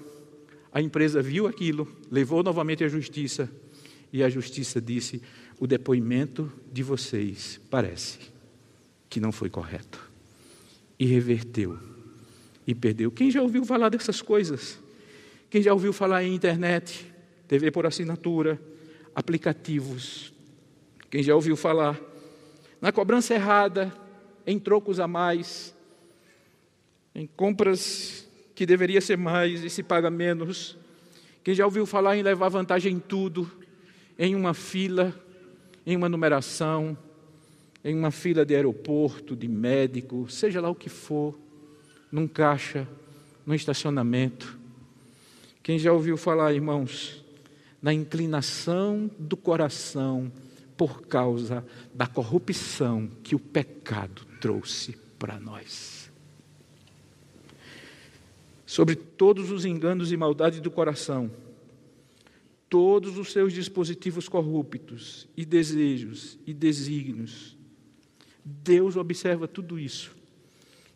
a 0.74 0.82
empresa 0.82 1.22
viu 1.22 1.48
aquilo, 1.48 1.88
levou 2.12 2.43
novamente 2.43 2.84
à 2.84 2.89
justiça, 2.89 3.50
e 4.12 4.22
a 4.22 4.28
justiça 4.28 4.82
disse: 4.82 5.22
o 5.58 5.65
depoimento 5.65 6.52
de 6.69 6.84
vocês 6.84 7.62
parece 7.69 8.19
que 9.10 9.22
não 9.22 9.32
foi 9.32 9.50
correto. 9.50 10.12
E 11.00 11.06
reverteu, 11.06 11.80
e 12.67 12.76
perdeu. 12.76 13.10
Quem 13.10 13.32
já 13.32 13.41
ouviu 13.41 13.63
falar 13.63 13.88
dessas 13.88 14.22
coisas? 14.22 14.83
Quem 15.54 15.62
já 15.62 15.72
ouviu 15.72 15.94
falar 15.94 16.24
em 16.24 16.34
internet, 16.34 17.13
TV 17.48 17.70
por 17.70 17.86
assinatura, 17.86 18.60
aplicativos? 19.13 20.34
Quem 21.12 21.22
já 21.22 21.36
ouviu 21.36 21.56
falar 21.56 22.02
na 22.82 22.92
cobrança 22.92 23.36
errada, 23.36 23.94
em 24.48 24.58
trocos 24.58 25.00
a 25.00 25.08
mais, 25.08 25.72
em 27.13 27.28
compras 27.28 28.28
que 28.56 28.66
deveria 28.66 29.00
ser 29.00 29.16
mais 29.16 29.63
e 29.63 29.70
se 29.70 29.84
paga 29.84 30.10
menos? 30.10 30.76
Quem 31.44 31.54
já 31.54 31.66
ouviu 31.66 31.86
falar 31.86 32.18
em 32.18 32.24
levar 32.24 32.50
vantagem 32.50 32.96
em 32.96 33.00
tudo, 33.00 33.48
em 34.18 34.34
uma 34.34 34.56
fila, 34.56 35.13
em 35.86 35.96
uma 35.96 36.10
numeração, 36.10 36.98
em 37.86 37.96
uma 37.96 38.10
fila 38.10 38.44
de 38.44 38.56
aeroporto, 38.56 39.36
de 39.36 39.48
médico, 39.48 40.28
seja 40.32 40.60
lá 40.60 40.72
o 40.72 40.74
que 40.74 40.89
for, 40.89 41.38
num 42.12 42.28
caixa, 42.28 42.88
num 43.46 43.54
estacionamento? 43.54 44.62
Quem 45.63 45.80
já 45.80 45.93
ouviu 45.93 46.17
falar, 46.17 46.54
irmãos, 46.54 47.23
na 47.82 47.93
inclinação 47.93 49.10
do 49.17 49.38
coração 49.38 50.30
por 50.76 51.04
causa 51.04 51.65
da 51.93 52.06
corrupção 52.06 53.10
que 53.23 53.34
o 53.34 53.39
pecado 53.39 54.26
trouxe 54.41 54.97
para 55.17 55.39
nós? 55.39 56.12
Sobre 58.65 58.95
todos 58.95 59.52
os 59.52 59.63
enganos 59.63 60.12
e 60.12 60.17
maldades 60.17 60.60
do 60.60 60.69
coração, 60.69 61.32
todos 62.69 63.17
os 63.17 63.32
seus 63.32 63.54
dispositivos 63.54 64.28
corruptos 64.28 65.30
e 65.38 65.45
desejos 65.45 66.38
e 66.45 66.54
desígnios, 66.54 67.56
Deus 68.43 68.97
observa 68.97 69.47
tudo 69.47 69.80
isso 69.80 70.13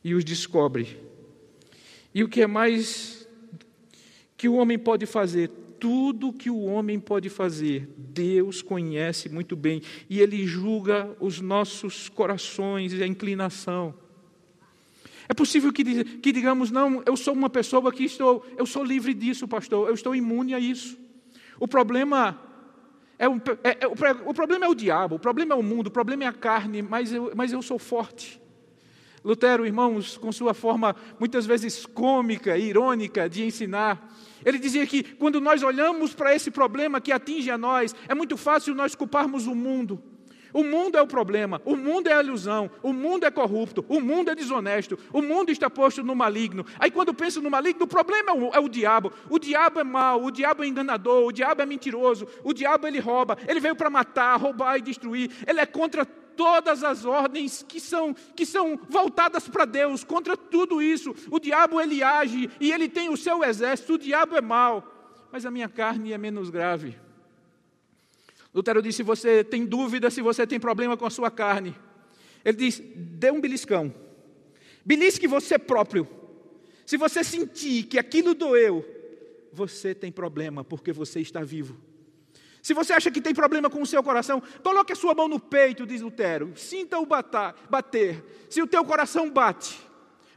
e 0.03 0.13
os 0.13 0.25
descobre. 0.25 0.99
E 2.13 2.21
o 2.21 2.27
que 2.27 2.41
é 2.41 2.47
mais 2.47 3.16
que 4.37 4.47
o 4.47 4.53
homem 4.53 4.77
pode 4.77 5.05
fazer, 5.07 5.49
tudo 5.79 6.31
que 6.31 6.49
o 6.49 6.61
homem 6.63 6.99
pode 6.99 7.29
fazer, 7.29 7.89
Deus 7.97 8.61
conhece 8.61 9.27
muito 9.29 9.55
bem 9.55 9.81
e 10.09 10.19
Ele 10.19 10.45
julga 10.45 11.15
os 11.19 11.41
nossos 11.41 12.07
corações 12.07 12.93
e 12.93 13.03
a 13.03 13.07
inclinação. 13.07 13.93
É 15.27 15.33
possível 15.33 15.73
que, 15.73 16.03
que 16.03 16.31
digamos, 16.31 16.71
não, 16.71 17.03
eu 17.05 17.17
sou 17.17 17.33
uma 17.33 17.49
pessoa 17.49 17.91
que 17.91 18.03
estou, 18.03 18.45
eu 18.57 18.65
sou 18.65 18.83
livre 18.83 19.13
disso, 19.13 19.47
pastor, 19.47 19.87
eu 19.89 19.93
estou 19.93 20.15
imune 20.15 20.53
a 20.53 20.59
isso. 20.59 20.97
O 21.59 21.67
problema 21.67 22.39
é, 23.19 23.25
é, 23.25 23.77
é, 23.81 23.87
o, 23.87 24.29
o 24.29 24.33
problema 24.33 24.65
é 24.65 24.69
o 24.69 24.75
diabo, 24.75 25.15
o 25.15 25.19
problema 25.19 25.53
é 25.53 25.57
o 25.57 25.63
mundo, 25.63 25.87
o 25.87 25.91
problema 25.91 26.23
é 26.23 26.27
a 26.27 26.33
carne, 26.33 26.81
mas 26.81 27.11
eu, 27.11 27.31
mas 27.35 27.51
eu 27.51 27.61
sou 27.61 27.79
forte. 27.79 28.39
Lutero, 29.27 29.65
irmãos, 29.65 30.17
com 30.17 30.31
sua 30.31 30.53
forma 30.53 30.95
muitas 31.19 31.45
vezes 31.45 31.85
cômica 31.85 32.57
e 32.57 32.69
irônica 32.69 33.29
de 33.29 33.43
ensinar, 33.43 34.09
ele 34.45 34.57
dizia 34.57 34.87
que 34.87 35.03
quando 35.03 35.41
nós 35.41 35.61
olhamos 35.63 36.13
para 36.13 36.33
esse 36.33 36.49
problema 36.49 37.01
que 37.01 37.11
atinge 37.11 37.51
a 37.51 37.57
nós, 37.57 37.93
é 38.07 38.15
muito 38.15 38.37
fácil 38.37 38.73
nós 38.73 38.95
culparmos 38.95 39.45
o 39.45 39.53
mundo. 39.53 40.01
O 40.53 40.63
mundo 40.63 40.97
é 40.97 41.01
o 41.01 41.07
problema, 41.07 41.61
o 41.65 41.75
mundo 41.75 42.07
é 42.07 42.13
a 42.13 42.23
ilusão, 42.23 42.71
o 42.81 42.93
mundo 42.93 43.25
é 43.25 43.29
corrupto, 43.29 43.83
o 43.89 43.99
mundo 43.99 44.31
é 44.31 44.35
desonesto, 44.35 44.97
o 45.11 45.21
mundo 45.21 45.51
está 45.51 45.69
posto 45.69 46.01
no 46.01 46.15
maligno. 46.15 46.65
Aí 46.79 46.89
quando 46.89 47.13
penso 47.13 47.41
no 47.41 47.51
maligno, 47.51 47.83
o 47.83 47.87
problema 47.87 48.31
é 48.31 48.33
o, 48.33 48.53
é 48.53 48.59
o 48.59 48.69
diabo. 48.69 49.11
O 49.29 49.37
diabo 49.37 49.81
é 49.81 49.83
mau, 49.83 50.23
o 50.23 50.31
diabo 50.31 50.63
é 50.63 50.67
enganador, 50.67 51.27
o 51.27 51.33
diabo 51.33 51.61
é 51.61 51.65
mentiroso, 51.65 52.25
o 52.45 52.53
diabo 52.53 52.87
ele 52.87 52.99
rouba, 52.99 53.37
ele 53.45 53.59
veio 53.59 53.75
para 53.75 53.89
matar, 53.89 54.37
roubar 54.37 54.77
e 54.77 54.81
destruir. 54.81 55.29
Ele 55.45 55.59
é 55.59 55.65
contra 55.65 56.05
todas 56.37 56.83
as 56.83 57.03
ordens 57.03 57.65
que 57.67 57.79
são, 57.79 58.13
que 58.13 58.45
são 58.45 58.79
voltadas 58.87 59.49
para 59.49 59.65
Deus, 59.65 60.03
contra 60.03 60.37
tudo 60.37 60.81
isso. 60.81 61.13
O 61.29 61.39
diabo 61.39 61.81
ele 61.81 62.01
age 62.03 62.49
e 62.61 62.71
ele 62.71 62.87
tem 62.87 63.09
o 63.09 63.17
seu 63.17 63.43
exército, 63.43 63.95
o 63.95 63.97
diabo 63.97 64.37
é 64.37 64.41
mau, 64.41 65.27
mas 65.31 65.45
a 65.45 65.51
minha 65.51 65.67
carne 65.67 66.13
é 66.13 66.17
menos 66.17 66.49
grave. 66.49 66.95
Lutero 68.53 68.81
disse: 68.81 69.03
você 69.03 69.43
tem 69.43 69.65
dúvida 69.65 70.09
se 70.09 70.21
você 70.21 70.47
tem 70.47 70.59
problema 70.59 70.95
com 70.95 71.05
a 71.05 71.09
sua 71.09 71.29
carne. 71.29 71.75
Ele 72.45 72.57
diz: 72.57 72.81
dê 72.95 73.31
um 73.31 73.41
beliscão. 73.41 73.93
Belisque 74.85 75.27
você 75.27 75.59
próprio. 75.59 76.07
Se 76.85 76.95
você 76.95 77.23
sentir 77.23 77.83
que 77.83 77.99
aquilo 77.99 78.33
doeu, 78.33 78.85
você 79.51 79.93
tem 79.93 80.11
problema, 80.11 80.63
porque 80.63 80.93
você 80.93 81.19
está 81.19 81.43
vivo. 81.43 81.77
Se 82.67 82.73
você 82.73 82.91
acha 82.91 83.09
que 83.09 83.21
tem 83.21 83.33
problema 83.33 83.69
com 83.69 83.81
o 83.81 83.85
seu 83.85 84.03
coração, 84.03 84.43
coloque 84.61 84.91
a 84.91 84.95
sua 84.97 85.15
mão 85.15 85.29
no 85.29 85.39
peito, 85.39 85.85
diz 85.85 86.01
Lutero. 86.01 86.51
Sinta-o 86.57 87.07
bater. 87.69 88.45
Se 88.49 88.61
o 88.61 88.67
teu 88.67 88.83
coração 88.83 89.29
bate, 89.29 89.79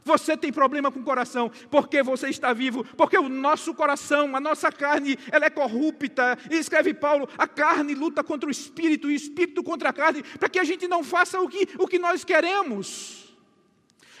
você 0.01 0.37
tem 0.37 0.49
problema 0.49 0.89
com 0.89 1.01
o 1.01 1.03
coração, 1.03 1.51
porque 1.69 2.01
você 2.01 2.29
está 2.29 2.53
vivo, 2.53 2.85
porque 2.95 3.17
o 3.17 3.27
nosso 3.27 3.73
coração, 3.73 4.33
a 4.33 4.39
nossa 4.39 4.71
carne, 4.71 5.19
ela 5.29 5.47
é 5.47 5.49
corrupta. 5.49 6.37
E 6.49 6.55
escreve 6.55 6.93
Paulo: 6.93 7.27
a 7.37 7.45
carne 7.45 7.93
luta 7.93 8.23
contra 8.23 8.47
o 8.47 8.51
espírito 8.51 9.11
e 9.11 9.13
o 9.13 9.17
espírito 9.17 9.61
contra 9.61 9.89
a 9.89 9.93
carne, 9.93 10.23
para 10.23 10.47
que 10.47 10.57
a 10.57 10.63
gente 10.63 10.87
não 10.87 11.03
faça 11.03 11.37
o 11.41 11.49
que, 11.49 11.67
o 11.77 11.85
que 11.85 11.99
nós 11.99 12.23
queremos. 12.23 13.30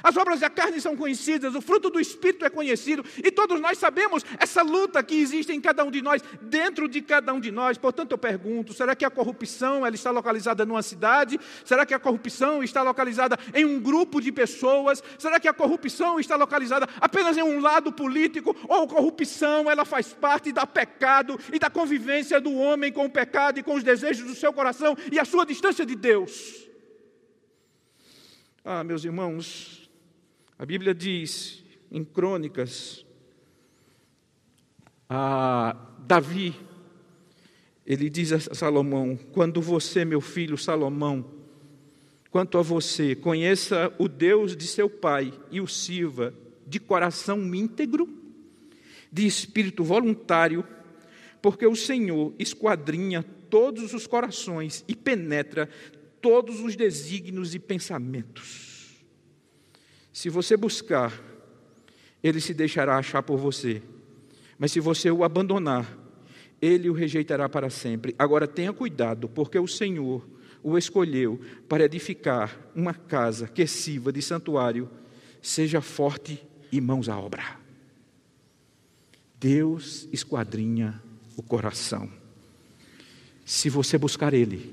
As 0.03 0.17
obras 0.17 0.39
da 0.39 0.49
carne 0.49 0.79
são 0.81 0.95
conhecidas, 0.95 1.55
o 1.55 1.61
fruto 1.61 1.89
do 1.89 1.99
Espírito 1.99 2.45
é 2.45 2.49
conhecido, 2.49 3.03
e 3.17 3.31
todos 3.31 3.59
nós 3.59 3.77
sabemos 3.77 4.23
essa 4.39 4.61
luta 4.61 5.01
que 5.03 5.15
existe 5.15 5.51
em 5.51 5.61
cada 5.61 5.83
um 5.83 5.91
de 5.91 6.01
nós, 6.01 6.21
dentro 6.41 6.87
de 6.87 7.01
cada 7.01 7.33
um 7.33 7.39
de 7.39 7.51
nós. 7.51 7.77
Portanto, 7.77 8.11
eu 8.11 8.17
pergunto: 8.17 8.73
será 8.73 8.95
que 8.95 9.05
a 9.05 9.09
corrupção 9.09 9.85
ela 9.85 9.95
está 9.95 10.11
localizada 10.11 10.65
numa 10.65 10.81
cidade? 10.81 11.39
Será 11.63 11.85
que 11.85 11.93
a 11.93 11.99
corrupção 11.99 12.63
está 12.63 12.81
localizada 12.81 13.37
em 13.53 13.65
um 13.65 13.79
grupo 13.79 14.21
de 14.21 14.31
pessoas? 14.31 15.03
Será 15.17 15.39
que 15.39 15.47
a 15.47 15.53
corrupção 15.53 16.19
está 16.19 16.35
localizada 16.35 16.87
apenas 16.99 17.37
em 17.37 17.43
um 17.43 17.59
lado 17.59 17.91
político? 17.91 18.55
Ou 18.67 18.83
a 18.83 18.87
corrupção 18.87 19.69
ela 19.69 19.85
faz 19.85 20.13
parte 20.13 20.51
da 20.51 20.65
pecado 20.65 21.39
e 21.53 21.59
da 21.59 21.69
convivência 21.69 22.39
do 22.39 22.53
homem 22.53 22.91
com 22.91 23.05
o 23.05 23.09
pecado 23.09 23.59
e 23.59 23.63
com 23.63 23.75
os 23.75 23.83
desejos 23.83 24.25
do 24.25 24.35
seu 24.35 24.51
coração 24.51 24.95
e 25.11 25.19
a 25.19 25.25
sua 25.25 25.45
distância 25.45 25.85
de 25.85 25.95
Deus? 25.95 26.67
Ah, 28.63 28.83
meus 28.83 29.03
irmãos, 29.03 29.80
a 30.61 30.65
Bíblia 30.65 30.93
diz 30.93 31.63
em 31.91 32.03
Crônicas, 32.03 33.03
a 35.09 35.75
Davi, 36.05 36.53
ele 37.83 38.11
diz 38.11 38.31
a 38.31 38.39
Salomão: 38.39 39.17
Quando 39.31 39.59
você, 39.59 40.05
meu 40.05 40.21
filho 40.21 40.55
Salomão, 40.59 41.25
quanto 42.29 42.59
a 42.59 42.61
você, 42.61 43.15
conheça 43.15 43.91
o 43.97 44.07
Deus 44.07 44.55
de 44.55 44.67
seu 44.67 44.87
pai 44.87 45.33
e 45.49 45.59
o 45.59 45.65
sirva 45.65 46.31
de 46.67 46.79
coração 46.79 47.39
íntegro, 47.55 48.07
de 49.11 49.25
espírito 49.25 49.83
voluntário, 49.83 50.63
porque 51.41 51.65
o 51.65 51.75
Senhor 51.75 52.35
esquadrinha 52.37 53.25
todos 53.49 53.95
os 53.95 54.05
corações 54.05 54.85
e 54.87 54.95
penetra 54.95 55.67
todos 56.21 56.59
os 56.59 56.75
desígnios 56.75 57.55
e 57.55 57.59
pensamentos. 57.59 58.70
Se 60.13 60.29
você 60.29 60.57
buscar, 60.57 61.13
ele 62.23 62.41
se 62.41 62.53
deixará 62.53 62.97
achar 62.97 63.23
por 63.23 63.37
você. 63.37 63.81
Mas 64.57 64.71
se 64.71 64.79
você 64.79 65.09
o 65.09 65.23
abandonar, 65.23 65.97
ele 66.61 66.89
o 66.89 66.93
rejeitará 66.93 67.49
para 67.49 67.69
sempre. 67.69 68.13
Agora 68.19 68.47
tenha 68.47 68.71
cuidado, 68.71 69.27
porque 69.27 69.57
o 69.57 69.67
Senhor 69.67 70.27
o 70.63 70.77
escolheu 70.77 71.39
para 71.67 71.85
edificar 71.85 72.59
uma 72.75 72.93
casa 72.93 73.47
que 73.47 73.65
sirva 73.65 74.11
de 74.11 74.21
santuário. 74.21 74.89
Seja 75.41 75.81
forte 75.81 76.41
e 76.71 76.79
mãos 76.79 77.09
à 77.09 77.17
obra. 77.17 77.59
Deus 79.39 80.07
esquadrinha 80.11 81.01
o 81.35 81.41
coração. 81.41 82.07
Se 83.43 83.69
você 83.69 83.97
buscar 83.97 84.33
Ele, 84.33 84.71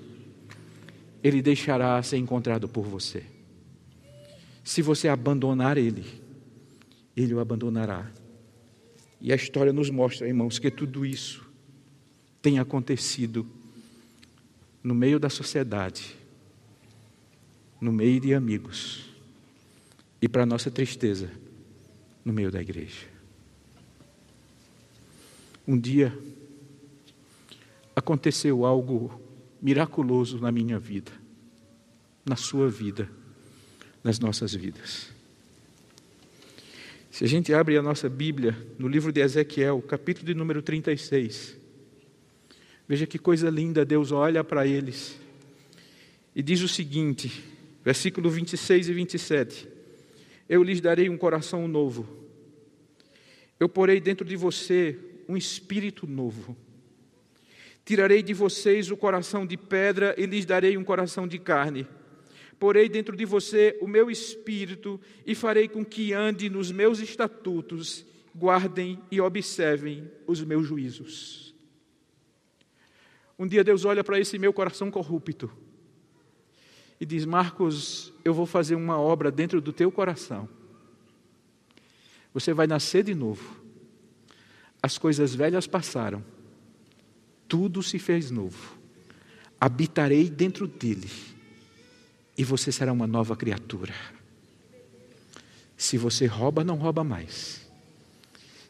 Ele 1.24 1.40
deixará 1.40 2.02
ser 2.02 2.18
encontrado 2.18 2.68
por 2.68 2.84
você. 2.84 3.24
Se 4.68 4.82
você 4.82 5.08
abandonar 5.08 5.78
ele, 5.78 6.04
ele 7.16 7.32
o 7.32 7.40
abandonará. 7.40 8.06
E 9.18 9.32
a 9.32 9.34
história 9.34 9.72
nos 9.72 9.88
mostra, 9.88 10.28
irmãos, 10.28 10.58
que 10.58 10.70
tudo 10.70 11.06
isso 11.06 11.42
tem 12.42 12.58
acontecido 12.58 13.46
no 14.84 14.94
meio 14.94 15.18
da 15.18 15.30
sociedade, 15.30 16.14
no 17.80 17.90
meio 17.90 18.20
de 18.20 18.34
amigos 18.34 19.06
e, 20.20 20.28
para 20.28 20.44
nossa 20.44 20.70
tristeza, 20.70 21.30
no 22.22 22.30
meio 22.30 22.50
da 22.50 22.60
igreja. 22.60 23.06
Um 25.66 25.78
dia 25.78 26.12
aconteceu 27.96 28.66
algo 28.66 29.18
miraculoso 29.62 30.38
na 30.38 30.52
minha 30.52 30.78
vida, 30.78 31.12
na 32.22 32.36
sua 32.36 32.68
vida 32.68 33.16
nas 34.02 34.18
nossas 34.18 34.54
vidas. 34.54 35.10
Se 37.10 37.24
a 37.24 37.26
gente 37.26 37.52
abre 37.52 37.76
a 37.76 37.82
nossa 37.82 38.08
Bíblia 38.08 38.56
no 38.78 38.86
livro 38.86 39.10
de 39.10 39.20
Ezequiel, 39.20 39.82
capítulo 39.82 40.26
de 40.26 40.34
número 40.34 40.62
36, 40.62 41.56
veja 42.86 43.06
que 43.06 43.18
coisa 43.18 43.50
linda, 43.50 43.84
Deus 43.84 44.12
olha 44.12 44.44
para 44.44 44.66
eles 44.66 45.18
e 46.34 46.42
diz 46.42 46.60
o 46.62 46.68
seguinte, 46.68 47.42
versículo 47.84 48.30
26 48.30 48.88
e 48.88 48.92
27: 48.92 49.68
Eu 50.48 50.62
lhes 50.62 50.80
darei 50.80 51.08
um 51.08 51.18
coração 51.18 51.66
novo, 51.66 52.08
eu 53.58 53.68
porei 53.68 54.00
dentro 54.00 54.24
de 54.24 54.36
você 54.36 54.96
um 55.28 55.36
espírito 55.36 56.06
novo. 56.06 56.56
Tirarei 57.84 58.22
de 58.22 58.34
vocês 58.34 58.90
o 58.90 58.96
coração 58.96 59.46
de 59.46 59.56
pedra 59.56 60.14
e 60.16 60.26
lhes 60.26 60.44
darei 60.44 60.76
um 60.76 60.84
coração 60.84 61.26
de 61.26 61.38
carne 61.38 61.86
porei 62.58 62.88
dentro 62.88 63.16
de 63.16 63.24
você 63.24 63.78
o 63.80 63.86
meu 63.86 64.10
espírito 64.10 65.00
e 65.24 65.34
farei 65.34 65.68
com 65.68 65.84
que 65.84 66.12
ande 66.12 66.50
nos 66.50 66.72
meus 66.72 66.98
estatutos, 66.98 68.04
guardem 68.34 69.00
e 69.10 69.20
observem 69.20 70.10
os 70.26 70.42
meus 70.42 70.66
juízos. 70.66 71.54
Um 73.38 73.46
dia 73.46 73.62
Deus 73.62 73.84
olha 73.84 74.02
para 74.02 74.18
esse 74.18 74.38
meu 74.38 74.52
coração 74.52 74.90
corrupto 74.90 75.50
e 77.00 77.06
diz: 77.06 77.24
Marcos, 77.24 78.12
eu 78.24 78.34
vou 78.34 78.46
fazer 78.46 78.74
uma 78.74 78.98
obra 78.98 79.30
dentro 79.30 79.60
do 79.60 79.72
teu 79.72 79.92
coração. 79.92 80.48
Você 82.34 82.52
vai 82.52 82.66
nascer 82.66 83.04
de 83.04 83.14
novo. 83.14 83.62
As 84.82 84.98
coisas 84.98 85.34
velhas 85.34 85.66
passaram, 85.66 86.24
tudo 87.46 87.82
se 87.82 87.98
fez 87.98 88.30
novo. 88.30 88.78
Habitarei 89.60 90.28
dentro 90.28 90.66
dele 90.68 91.08
e 92.38 92.44
você 92.44 92.70
será 92.70 92.92
uma 92.92 93.08
nova 93.08 93.34
criatura. 93.34 93.92
Se 95.76 95.98
você 95.98 96.24
rouba, 96.26 96.62
não 96.62 96.76
rouba 96.76 97.02
mais. 97.02 97.68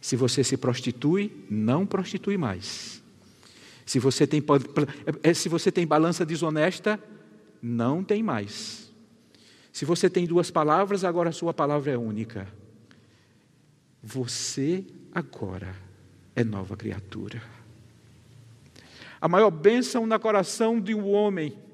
Se 0.01 0.17
você 0.17 0.43
se 0.43 0.57
prostitui, 0.57 1.45
não 1.51 1.85
prostitui 1.85 2.39
mais. 2.39 3.03
Se 3.85 3.99
você 3.99 4.27
tem, 4.27 4.43
é, 5.23 5.35
se 5.35 5.51
você 5.51 5.71
tem 5.71 5.87
balança 5.87 6.25
desonesta, 6.25 6.99
não 7.61 8.03
tem 8.03 8.23
mais. 8.23 8.91
Se 9.71 9.85
você 9.85 10.09
tem 10.09 10.27
duas 10.27 10.51
palavras, 10.51 11.05
agora 11.05 11.29
a 11.29 11.33
sua 11.33 11.53
palavra 11.53 11.93
é 11.93 11.99
única. 11.99 12.49
Você 14.03 14.83
agora 15.15 15.75
é 16.35 16.43
nova 16.43 16.75
criatura. 16.75 17.43
A 19.21 19.29
maior 19.29 19.51
bênção 19.51 20.07
no 20.07 20.19
coração 20.19 20.81
de 20.81 20.95
um 20.95 21.11
homem 21.11 21.68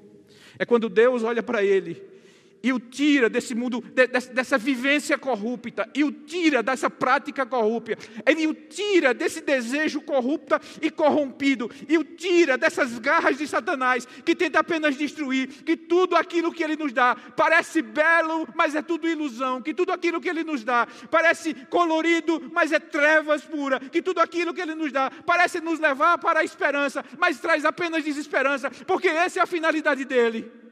é 0.57 0.65
quando 0.65 0.89
Deus 0.89 1.23
olha 1.23 1.43
para 1.43 1.63
ele 1.63 2.14
e 2.65 2.73
o 2.73 2.79
tira 2.79 3.29
desse 3.29 3.53
mundo, 3.53 3.79
dessa 4.33 4.57
vivência 4.57 5.19
corrupta, 5.19 5.87
e 5.93 6.03
o 6.03 6.11
tira 6.11 6.63
dessa 6.63 6.89
prática 6.89 7.45
corrupta, 7.45 7.95
ele 8.25 8.47
o 8.47 8.55
tira 8.55 9.13
desse 9.13 9.39
desejo 9.39 10.01
corrupto 10.01 10.55
e 10.81 10.89
corrompido, 10.89 11.69
e 11.87 11.95
o 11.95 12.03
tira 12.03 12.57
dessas 12.57 12.97
garras 12.97 13.37
de 13.37 13.47
Satanás, 13.47 14.07
que 14.25 14.35
tenta 14.35 14.61
apenas 14.61 14.97
destruir, 14.97 15.47
que 15.63 15.77
tudo 15.77 16.15
aquilo 16.15 16.51
que 16.51 16.63
ele 16.63 16.75
nos 16.75 16.91
dá 16.91 17.15
parece 17.37 17.83
belo, 17.83 18.47
mas 18.55 18.73
é 18.73 18.81
tudo 18.81 19.07
ilusão, 19.07 19.61
que 19.61 19.71
tudo 19.71 19.91
aquilo 19.91 20.19
que 20.19 20.27
ele 20.27 20.43
nos 20.43 20.63
dá 20.63 20.87
parece 21.11 21.53
colorido, 21.69 22.49
mas 22.51 22.71
é 22.71 22.79
trevas 22.79 23.43
pura, 23.43 23.79
que 23.79 24.01
tudo 24.01 24.19
aquilo 24.19 24.55
que 24.55 24.61
ele 24.61 24.73
nos 24.73 24.91
dá 24.91 25.11
parece 25.23 25.61
nos 25.61 25.79
levar 25.79 26.17
para 26.17 26.39
a 26.39 26.43
esperança, 26.43 27.05
mas 27.19 27.39
traz 27.39 27.63
apenas 27.63 28.03
desesperança, 28.03 28.71
porque 28.87 29.07
essa 29.07 29.39
é 29.39 29.43
a 29.43 29.45
finalidade 29.45 30.03
dele. 30.03 30.64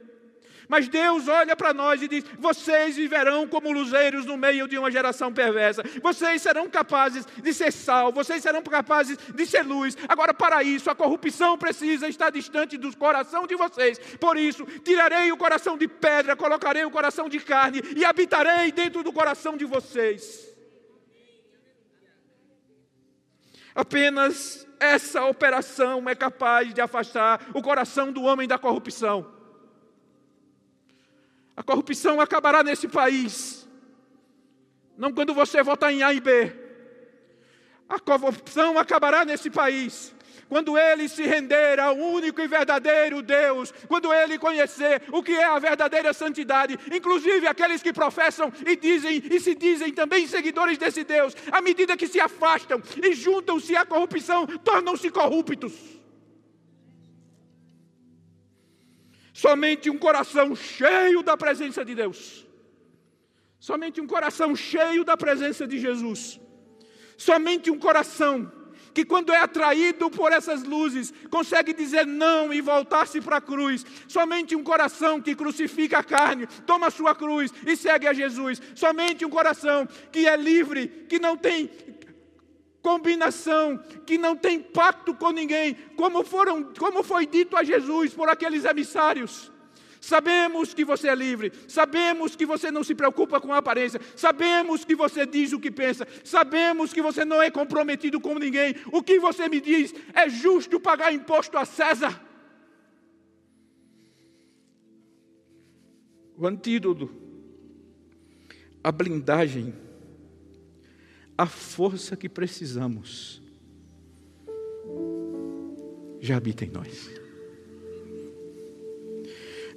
Mas 0.67 0.87
Deus 0.87 1.27
olha 1.27 1.55
para 1.55 1.73
nós 1.73 2.01
e 2.01 2.07
diz: 2.07 2.23
vocês 2.39 2.95
viverão 2.95 3.47
como 3.47 3.71
luzeiros 3.71 4.25
no 4.25 4.37
meio 4.37 4.67
de 4.67 4.77
uma 4.77 4.91
geração 4.91 5.31
perversa. 5.33 5.83
Vocês 6.01 6.41
serão 6.41 6.69
capazes 6.69 7.25
de 7.25 7.53
ser 7.53 7.71
sal, 7.71 8.11
vocês 8.11 8.41
serão 8.41 8.61
capazes 8.61 9.17
de 9.17 9.45
ser 9.45 9.63
luz. 9.63 9.97
Agora, 10.07 10.33
para 10.33 10.63
isso, 10.63 10.89
a 10.89 10.95
corrupção 10.95 11.57
precisa 11.57 12.07
estar 12.07 12.29
distante 12.29 12.77
do 12.77 12.95
coração 12.95 13.45
de 13.45 13.55
vocês. 13.55 13.99
Por 14.19 14.37
isso, 14.37 14.65
tirarei 14.83 15.31
o 15.31 15.37
coração 15.37 15.77
de 15.77 15.87
pedra, 15.87 16.35
colocarei 16.35 16.85
o 16.85 16.91
coração 16.91 17.27
de 17.27 17.39
carne 17.39 17.81
e 17.95 18.05
habitarei 18.05 18.71
dentro 18.71 19.03
do 19.03 19.11
coração 19.11 19.57
de 19.57 19.65
vocês. 19.65 20.53
Apenas 23.75 24.67
essa 24.79 25.25
operação 25.25 26.07
é 26.07 26.13
capaz 26.13 26.73
de 26.73 26.81
afastar 26.81 27.47
o 27.53 27.61
coração 27.61 28.11
do 28.11 28.23
homem 28.23 28.47
da 28.47 28.57
corrupção. 28.57 29.42
A 31.55 31.63
corrupção 31.63 32.19
acabará 32.19 32.63
nesse 32.63 32.87
país. 32.87 33.67
não 34.97 35.11
quando 35.11 35.33
você 35.33 35.61
votar 35.63 35.91
em 35.91 36.03
A 36.03 36.13
e 36.13 36.19
B. 36.19 36.51
A 37.87 37.99
corrupção 37.99 38.77
acabará 38.77 39.25
nesse 39.25 39.49
país. 39.49 40.13
Quando 40.49 40.77
ele 40.77 41.07
se 41.09 41.23
render 41.23 41.79
ao 41.79 41.95
único 41.95 42.41
e 42.41 42.47
verdadeiro 42.47 43.21
Deus, 43.21 43.73
quando 43.87 44.13
ele 44.13 44.37
conhecer 44.37 45.01
o 45.11 45.23
que 45.23 45.31
é 45.31 45.45
a 45.45 45.57
verdadeira 45.57 46.13
santidade, 46.13 46.77
inclusive 46.91 47.47
aqueles 47.47 47.81
que 47.81 47.93
professam 47.93 48.51
e 48.65 48.75
dizem 48.75 49.23
e 49.31 49.39
se 49.39 49.55
dizem 49.55 49.91
também 49.91 50.27
seguidores 50.27 50.77
desse 50.77 51.03
Deus, 51.03 51.35
à 51.51 51.61
medida 51.61 51.97
que 51.97 52.07
se 52.07 52.19
afastam 52.19 52.81
e 53.01 53.13
juntam-se 53.13 53.75
à 53.75 53.85
corrupção, 53.85 54.45
tornam-se 54.45 55.09
corruptos. 55.09 55.73
Somente 59.45 59.89
um 59.89 59.97
coração 59.97 60.55
cheio 60.55 61.21
da 61.21 61.35
presença 61.35 61.83
de 61.83 61.93
Deus 61.93 62.47
Somente 63.59 64.01
um 64.01 64.07
coração 64.07 64.55
cheio 64.57 65.05
da 65.05 65.15
presença 65.15 65.65
de 65.65 65.79
Jesus. 65.79 66.37
Somente 67.17 67.71
um 67.71 67.79
coração 67.79 68.51
que, 68.93 69.05
quando 69.05 69.31
é 69.31 69.37
atraído 69.37 70.09
por 70.09 70.33
essas 70.33 70.63
luzes, 70.63 71.13
consegue 71.29 71.73
dizer 71.73 72.05
não 72.05 72.53
e 72.53 72.59
voltar-se 72.59 73.21
para 73.21 73.37
a 73.37 73.41
cruz. 73.41 73.85
Somente 74.05 74.53
um 74.53 74.63
coração 74.63 75.21
que 75.21 75.33
crucifica 75.33 75.99
a 75.99 76.03
carne, 76.03 76.45
toma 76.67 76.87
a 76.87 76.91
sua 76.91 77.15
cruz 77.15 77.53
e 77.65 77.77
segue 77.77 78.05
a 78.05 78.13
Jesus. 78.13 78.61
Somente 78.75 79.25
um 79.25 79.29
coração 79.29 79.87
que 80.11 80.27
é 80.27 80.35
livre, 80.35 81.05
que 81.07 81.19
não 81.19 81.37
tem 81.37 81.67
combinação, 82.83 83.79
que 84.05 84.17
não 84.17 84.35
tem 84.35 84.59
pacto 84.59 85.15
com 85.15 85.31
ninguém, 85.31 85.73
como, 85.95 86.21
foram, 86.23 86.71
como 86.77 87.01
foi 87.01 87.25
dito 87.25 87.55
a 87.55 87.63
Jesus 87.63 88.13
por 88.13 88.29
aqueles 88.29 88.65
emissários. 88.65 89.51
Sabemos 90.01 90.73
que 90.73 90.83
você 90.83 91.07
é 91.07 91.15
livre, 91.15 91.53
sabemos 91.65 92.35
que 92.35 92.45
você 92.45 92.69
não 92.69 92.83
se 92.83 92.93
preocupa 92.93 93.39
com 93.39 93.53
a 93.53 93.59
aparência, 93.59 94.01
sabemos 94.17 94.83
que 94.83 94.95
você 94.95 95.25
diz 95.25 95.53
o 95.53 95.59
que 95.61 95.71
pensa, 95.71 96.05
sabemos 96.25 96.91
que 96.91 97.01
você 97.01 97.23
não 97.23 97.41
é 97.41 97.49
comprometido 97.49 98.19
com 98.19 98.37
ninguém. 98.37 98.75
O 98.91 99.01
que 99.01 99.17
você 99.17 99.47
me 99.47 99.61
diz 99.61 99.95
é 100.13 100.27
justo 100.27 100.77
pagar 100.77 101.13
imposto 101.13 101.57
a 101.57 101.63
César. 101.63 102.21
O 106.37 106.45
antídoto, 106.45 107.09
a 108.83 108.91
blindagem, 108.91 109.73
a 111.43 111.45
força 111.45 112.15
que 112.15 112.29
precisamos, 112.29 113.41
já 116.21 116.37
habita 116.37 116.63
em 116.63 116.69
nós. 116.69 117.11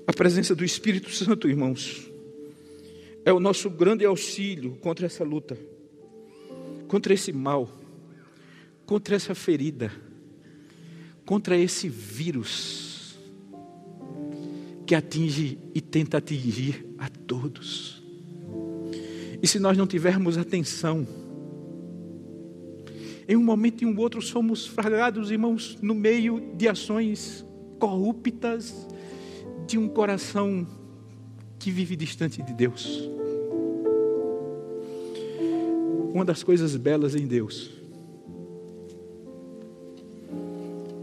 A 0.06 0.12
presença 0.12 0.54
do 0.54 0.64
Espírito 0.64 1.10
Santo, 1.10 1.48
irmãos, 1.48 2.08
é 3.24 3.32
o 3.32 3.40
nosso 3.40 3.68
grande 3.68 4.04
auxílio 4.04 4.76
contra 4.76 5.06
essa 5.06 5.24
luta, 5.24 5.58
contra 6.86 7.12
esse 7.12 7.32
mal, 7.32 7.68
contra 8.86 9.16
essa 9.16 9.34
ferida, 9.34 9.90
contra 11.24 11.58
esse 11.58 11.88
vírus 11.88 13.18
que 14.86 14.94
atinge 14.94 15.58
e 15.74 15.80
tenta 15.80 16.18
atingir 16.18 16.86
a 16.96 17.08
todos. 17.08 18.00
E 19.42 19.48
se 19.48 19.58
nós 19.58 19.76
não 19.76 19.88
tivermos 19.88 20.38
atenção, 20.38 21.25
em 23.28 23.36
um 23.36 23.42
momento 23.42 23.82
e 23.82 23.86
um 23.86 23.98
outro 23.98 24.22
somos 24.22 24.66
fragados, 24.66 25.30
irmãos, 25.30 25.78
no 25.82 25.94
meio 25.94 26.52
de 26.56 26.68
ações 26.68 27.44
corruptas, 27.78 28.86
de 29.66 29.76
um 29.76 29.88
coração 29.88 30.66
que 31.58 31.70
vive 31.70 31.96
distante 31.96 32.40
de 32.42 32.52
Deus. 32.52 33.10
Uma 36.14 36.24
das 36.24 36.42
coisas 36.42 36.76
belas 36.76 37.14
em 37.14 37.26
Deus 37.26 37.72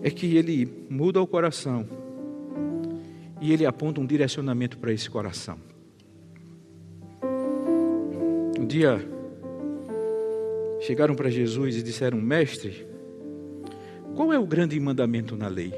é 0.02 0.10
que 0.10 0.38
Ele 0.38 0.68
muda 0.90 1.22
o 1.22 1.28
coração 1.28 1.88
e 3.42 3.52
Ele 3.52 3.66
aponta 3.66 4.00
um 4.00 4.06
direcionamento 4.06 4.78
para 4.78 4.94
esse 4.94 5.10
coração. 5.10 5.58
Um 8.58 8.66
dia 8.66 9.13
chegaram 10.86 11.16
para 11.16 11.30
Jesus 11.30 11.78
e 11.78 11.84
disseram: 11.84 12.20
Mestre, 12.22 12.86
qual 14.16 14.32
é 14.32 14.40
o 14.40 14.46
grande 14.46 14.80
mandamento 14.80 15.36
na 15.36 15.48
lei? 15.48 15.74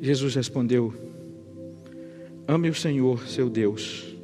Jesus 0.00 0.34
respondeu: 0.34 0.92
Ame 2.48 2.68
o 2.68 2.74
Senhor, 2.74 3.26
seu 3.28 3.48
Deus, 3.48 4.16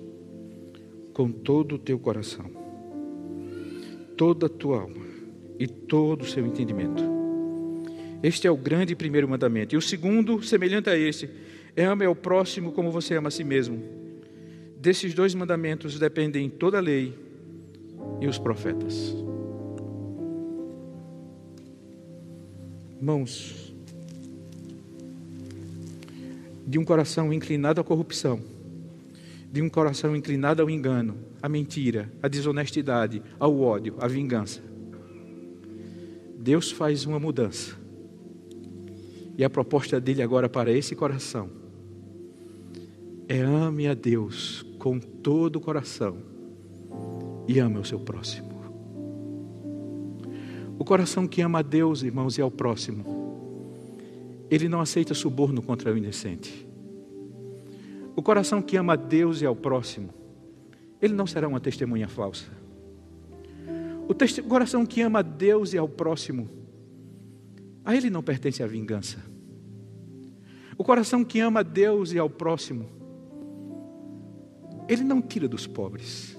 com 1.12 1.30
todo 1.30 1.76
o 1.76 1.78
teu 1.78 1.98
coração, 1.98 2.50
toda 4.16 4.46
a 4.46 4.50
tua 4.50 4.80
alma 4.80 5.06
e 5.58 5.66
todo 5.66 6.22
o 6.22 6.26
seu 6.26 6.46
entendimento. 6.46 7.02
Este 8.22 8.46
é 8.46 8.50
o 8.50 8.56
grande 8.56 8.96
primeiro 8.96 9.28
mandamento. 9.28 9.74
E 9.74 9.78
o 9.78 9.82
segundo, 9.82 10.42
semelhante 10.42 10.88
a 10.88 10.96
este, 10.96 11.28
é 11.76 11.84
ame 11.84 12.06
ao 12.06 12.16
próximo 12.16 12.72
como 12.72 12.90
você 12.90 13.14
ama 13.14 13.28
a 13.28 13.30
si 13.30 13.44
mesmo. 13.44 13.80
Desses 14.78 15.12
dois 15.12 15.34
mandamentos 15.34 15.98
dependem 15.98 16.48
toda 16.48 16.78
a 16.78 16.80
lei 16.80 17.25
e 18.20 18.26
os 18.26 18.38
profetas. 18.38 19.14
Irmãos, 22.96 23.74
de 26.66 26.78
um 26.78 26.84
coração 26.84 27.32
inclinado 27.32 27.80
à 27.80 27.84
corrupção, 27.84 28.40
de 29.52 29.62
um 29.62 29.68
coração 29.68 30.16
inclinado 30.16 30.62
ao 30.62 30.70
engano, 30.70 31.16
à 31.42 31.48
mentira, 31.48 32.10
à 32.22 32.28
desonestidade, 32.28 33.22
ao 33.38 33.60
ódio, 33.60 33.94
à 34.00 34.08
vingança. 34.08 34.62
Deus 36.38 36.70
faz 36.70 37.04
uma 37.04 37.18
mudança. 37.18 37.76
E 39.38 39.44
a 39.44 39.50
proposta 39.50 40.00
dele 40.00 40.22
agora 40.22 40.48
para 40.48 40.72
esse 40.72 40.96
coração 40.96 41.50
é 43.28 43.40
ame 43.40 43.86
a 43.86 43.94
Deus 43.94 44.64
com 44.78 44.98
todo 44.98 45.56
o 45.56 45.60
coração 45.60 46.35
e 47.48 47.58
ame 47.58 47.78
o 47.78 47.84
seu 47.84 47.98
próximo. 48.00 48.56
O 50.78 50.84
coração 50.84 51.26
que 51.26 51.40
ama 51.40 51.60
a 51.60 51.62
Deus, 51.62 52.02
irmãos, 52.02 52.36
e 52.36 52.42
ao 52.42 52.50
próximo, 52.50 53.04
ele 54.50 54.68
não 54.68 54.80
aceita 54.80 55.14
suborno 55.14 55.62
contra 55.62 55.92
o 55.92 55.96
inocente. 55.96 56.66
O 58.14 58.22
coração 58.22 58.62
que 58.62 58.76
ama 58.76 58.92
a 58.92 58.96
Deus 58.96 59.42
e 59.42 59.46
ao 59.46 59.56
próximo, 59.56 60.10
ele 61.00 61.14
não 61.14 61.26
será 61.26 61.48
uma 61.48 61.60
testemunha 61.60 62.08
falsa. 62.08 62.46
O 64.08 64.14
coração 64.48 64.86
que 64.86 65.00
ama 65.00 65.18
a 65.18 65.22
Deus 65.22 65.72
e 65.72 65.78
ao 65.78 65.88
próximo, 65.88 66.48
a 67.84 67.94
ele 67.94 68.08
não 68.08 68.22
pertence 68.22 68.62
a 68.62 68.66
vingança. 68.66 69.18
O 70.78 70.84
coração 70.84 71.24
que 71.24 71.40
ama 71.40 71.60
a 71.60 71.62
Deus 71.62 72.12
e 72.12 72.18
ao 72.18 72.28
próximo, 72.28 72.86
ele 74.88 75.02
não 75.02 75.20
tira 75.20 75.48
dos 75.48 75.66
pobres. 75.66 76.36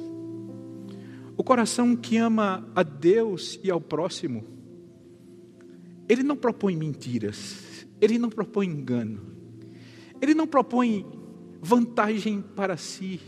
O 1.37 1.43
coração 1.43 1.95
que 1.95 2.17
ama 2.17 2.67
a 2.75 2.81
Deus 2.81 3.59
e 3.63 3.69
ao 3.69 3.79
próximo, 3.79 4.43
ele 6.09 6.23
não 6.23 6.35
propõe 6.35 6.75
mentiras. 6.75 7.85
Ele 8.01 8.17
não 8.17 8.29
propõe 8.29 8.65
engano. 8.67 9.21
Ele 10.19 10.33
não 10.33 10.47
propõe 10.47 11.05
vantagem 11.61 12.41
para 12.41 12.75
si. 12.75 13.21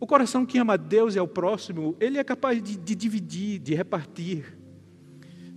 O 0.00 0.06
coração 0.06 0.46
que 0.46 0.58
ama 0.58 0.74
a 0.74 0.76
Deus 0.78 1.14
e 1.14 1.18
ao 1.18 1.28
próximo, 1.28 1.96
ele 2.00 2.18
é 2.18 2.24
capaz 2.24 2.62
de, 2.62 2.76
de 2.76 2.94
dividir, 2.94 3.58
de 3.58 3.74
repartir, 3.74 4.56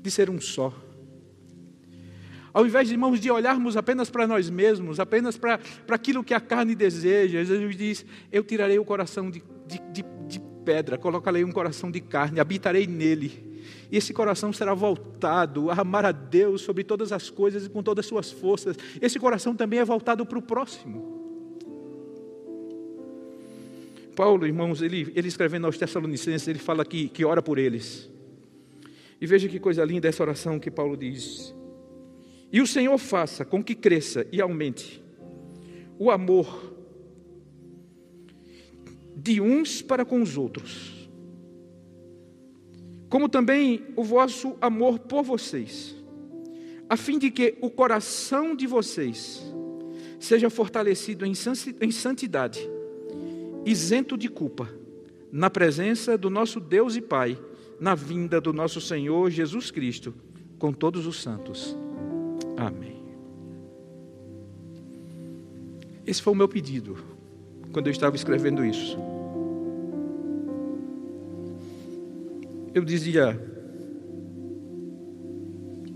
de 0.01 0.11
ser 0.11 0.29
um 0.29 0.39
só. 0.41 0.73
Ao 2.53 2.65
invés, 2.65 2.89
irmãos, 2.89 3.19
de 3.19 3.29
olharmos 3.29 3.77
apenas 3.77 4.09
para 4.09 4.25
nós 4.25 4.49
mesmos, 4.49 4.99
apenas 4.99 5.37
para, 5.37 5.57
para 5.57 5.95
aquilo 5.95 6.23
que 6.23 6.33
a 6.33 6.39
carne 6.39 6.75
deseja, 6.75 7.43
Jesus 7.43 7.77
diz: 7.77 8.05
Eu 8.31 8.43
tirarei 8.43 8.79
o 8.79 8.85
coração 8.85 9.29
de, 9.29 9.43
de, 9.67 9.79
de, 9.91 10.05
de 10.27 10.46
pedra, 10.67 10.97
colocarei 10.97 11.45
um 11.45 11.51
coração 11.51 11.89
de 11.89 12.01
carne, 12.01 12.41
habitarei 12.41 12.85
nele 12.85 13.57
e 13.89 13.97
esse 13.97 14.13
coração 14.13 14.51
será 14.51 14.73
voltado 14.73 15.71
a 15.71 15.79
amar 15.79 16.05
a 16.05 16.11
Deus 16.11 16.61
sobre 16.61 16.83
todas 16.83 17.13
as 17.13 17.29
coisas 17.29 17.65
e 17.65 17.69
com 17.69 17.81
todas 17.81 18.03
as 18.03 18.09
suas 18.09 18.31
forças. 18.31 18.75
Esse 19.01 19.17
coração 19.17 19.55
também 19.55 19.79
é 19.79 19.85
voltado 19.85 20.25
para 20.25 20.37
o 20.37 20.41
próximo. 20.41 21.15
Paulo, 24.13 24.45
irmãos, 24.45 24.81
ele, 24.81 25.13
ele 25.15 25.27
escrevendo 25.27 25.67
aos 25.67 25.77
Tessalonicenses, 25.77 26.47
ele 26.47 26.59
fala 26.59 26.83
que, 26.83 27.07
que 27.07 27.23
ora 27.23 27.41
por 27.41 27.57
eles. 27.57 28.09
E 29.21 29.25
veja 29.25 29.47
que 29.47 29.59
coisa 29.59 29.85
linda 29.85 30.07
essa 30.07 30.23
oração 30.23 30.59
que 30.59 30.69
Paulo 30.69 30.97
diz. 30.97 31.55
E 32.51 32.59
o 32.59 32.67
Senhor 32.67 32.97
faça 32.97 33.45
com 33.45 33.63
que 33.63 33.75
cresça 33.75 34.25
e 34.31 34.41
aumente 34.41 35.01
o 35.99 36.11
amor 36.11 36.77
de 39.28 39.42
uns 39.42 39.82
para 39.82 40.06
com 40.06 40.21
os 40.21 40.38
outros 40.38 40.98
como 43.10 43.30
também 43.30 43.86
o 43.96 44.04
vosso 44.04 44.56
amor 44.60 45.00
por 45.00 45.23
vocês, 45.23 45.96
a 46.90 46.98
fim 46.98 47.17
de 47.17 47.32
que 47.32 47.58
o 47.62 47.69
coração 47.69 48.56
de 48.56 48.67
vocês 48.67 49.42
seja 50.19 50.50
fortalecido 50.50 51.25
em 51.25 51.92
santidade, 51.92 52.69
isento 53.65 54.17
de 54.17 54.28
culpa, 54.28 54.69
na 55.32 55.50
presença 55.50 56.17
do 56.17 56.30
nosso 56.30 56.60
Deus 56.60 56.96
e 56.96 57.02
Pai, 57.02 57.38
na 57.80 57.94
vinda 57.96 58.42
do 58.42 58.52
nosso 58.52 58.82
Senhor 58.82 59.30
Jesus 59.30 59.71
Cristo, 59.71 60.13
com 60.58 60.73
todos 60.73 61.06
os 61.06 61.21
santos. 61.21 61.78
Amém. 62.58 62.98
Esse 66.06 66.21
foi 66.21 66.34
o 66.34 66.36
meu 66.36 66.48
pedido 66.48 66.98
quando 67.71 67.88
eu 67.88 67.92
estava 67.92 68.15
escrevendo 68.15 68.65
isso. 68.65 68.98
Eu 72.78 72.86
dizia, 72.86 73.34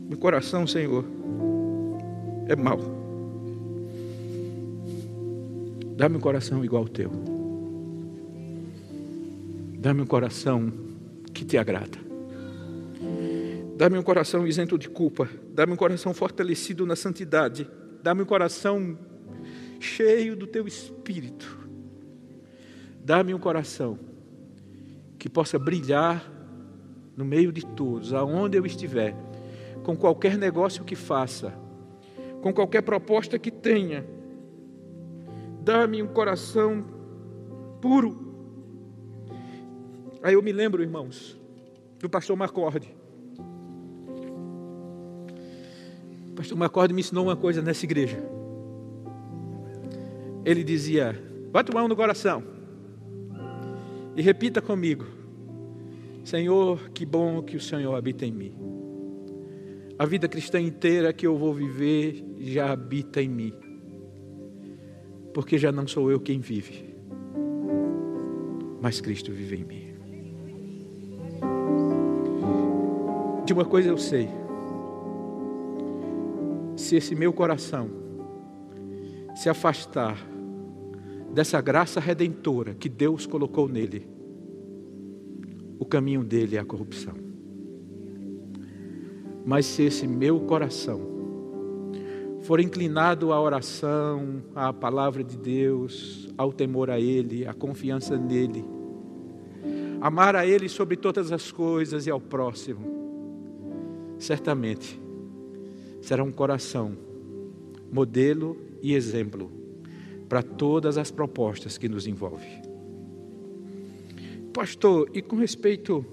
meu 0.10 0.18
coração, 0.18 0.66
Senhor, 0.66 1.06
é 2.48 2.56
mau. 2.56 2.80
Dá-me 5.96 6.18
um 6.18 6.20
coração 6.20 6.66
igual 6.66 6.82
ao 6.82 6.90
teu. 6.90 7.12
Dá-me 9.78 10.02
um 10.02 10.08
coração 10.08 10.74
que 11.32 11.46
te 11.46 11.56
agrada. 11.56 12.00
Dá-me 13.78 14.00
um 14.00 14.04
coração 14.04 14.48
isento 14.48 14.76
de 14.76 14.90
culpa. 14.90 15.30
Dá-me 15.54 15.74
um 15.74 15.78
coração 15.78 16.16
fortalecido 16.16 16.84
na 16.84 16.96
santidade. 16.96 17.70
Dá-me 18.02 18.24
um 18.24 18.26
coração 18.26 18.98
cheio 19.80 20.36
do 20.36 20.48
teu 20.48 20.66
espírito. 20.68 21.60
Dá-me 23.06 23.36
um 23.36 23.40
coração 23.40 24.00
que 25.20 25.30
possa 25.30 25.60
brilhar 25.60 26.41
no 27.16 27.26
meio 27.26 27.52
de 27.52 27.66
todos, 27.66 28.14
aonde 28.14 28.58
eu 28.58 28.66
estiver, 28.66 29.16
com 29.84 29.96
qualquer 29.96 30.38
negócio 30.38 30.84
que 30.84 30.96
faça, 30.96 31.54
com 32.42 32.54
qualquer 32.54 32.82
proposta 32.82 33.38
que 33.38 33.52
tenha. 33.52 34.06
Dá-me 35.64 36.02
um 36.02 36.08
coração 36.08 36.84
puro. 37.80 38.32
Aí 40.24 40.34
eu 40.34 40.42
me 40.42 40.52
lembro, 40.52 40.82
irmãos, 40.82 41.40
do 42.00 42.10
pastor 42.10 42.36
Macorde. 42.36 42.96
O 46.30 46.34
pastor 46.36 46.58
Macorde 46.58 46.94
me 46.94 47.02
ensinou 47.02 47.26
uma 47.26 47.36
coisa 47.36 47.62
nessa 47.62 47.86
igreja. 47.86 48.18
Ele 50.44 50.64
dizia: 50.64 51.20
bate 51.52 51.74
mão 51.74 51.88
no 51.88 51.96
coração 51.96 52.44
e 54.16 54.22
repita 54.22 54.62
comigo: 54.62 55.06
Senhor, 56.24 56.90
que 56.90 57.06
bom 57.06 57.42
que 57.42 57.58
o 57.58 57.60
Senhor 57.60 57.96
habita 57.96 58.26
em 58.26 58.32
mim. 58.32 58.54
A 59.98 60.06
vida 60.06 60.28
cristã 60.28 60.60
inteira 60.60 61.14
que 61.14 61.26
eu 61.26 61.38
vou 61.38 61.54
viver 61.54 62.24
já 62.40 62.72
habita 62.72 63.22
em 63.22 63.30
mim. 63.30 63.54
Porque 65.34 65.58
já 65.58 65.72
não 65.72 65.88
sou 65.88 66.12
eu 66.12 66.20
quem 66.20 66.40
vive, 66.40 66.94
mas 68.82 69.00
Cristo 69.00 69.32
vive 69.32 69.58
em 69.58 69.64
mim. 69.64 69.92
De 73.46 73.54
uma 73.54 73.66
coisa 73.66 73.90
eu 73.90 73.98
sei: 73.98 74.28
se 76.76 76.96
esse 76.96 77.16
meu 77.16 77.32
coração 77.32 77.90
se 79.36 79.50
afastar 79.50 80.18
dessa 81.34 81.62
graça 81.62 82.00
redentora 82.00 82.76
que 82.76 82.90
Deus 82.90 83.26
colocou 83.26 83.68
nele, 83.68 84.21
o 85.82 85.86
caminho 85.86 86.24
dele 86.24 86.58
é 86.58 86.60
a 86.60 86.64
corrupção. 86.64 87.16
Mas 89.44 89.66
se 89.66 89.82
esse 89.82 90.06
meu 90.06 90.40
coração 90.42 91.02
for 92.42 92.60
inclinado 92.60 93.34
à 93.34 93.42
oração, 93.42 94.44
à 94.54 94.72
palavra 94.72 95.24
de 95.24 95.36
Deus, 95.36 96.30
ao 96.38 96.54
temor 96.54 96.92
a 96.92 97.00
Ele, 97.00 97.48
à 97.48 97.54
confiança 97.56 98.16
nele, 98.16 98.64
amar 100.00 100.36
a 100.36 100.46
Ele 100.46 100.70
sobre 100.70 100.96
todas 100.96 101.32
as 101.32 101.52
coisas 101.52 102.06
e 102.06 102.12
ao 102.12 102.22
próximo, 102.22 102.86
certamente 104.20 105.02
será 106.00 106.24
um 106.24 106.32
coração 106.32 106.96
modelo 107.92 108.56
e 108.84 108.94
exemplo 108.94 109.52
para 110.30 110.44
todas 110.44 110.96
as 111.00 111.10
propostas 111.10 111.76
que 111.76 111.90
nos 111.90 112.06
envolvem. 112.06 112.71
Pastor, 114.54 115.10
e 115.14 115.22
com 115.22 115.38
respeito 115.38 116.06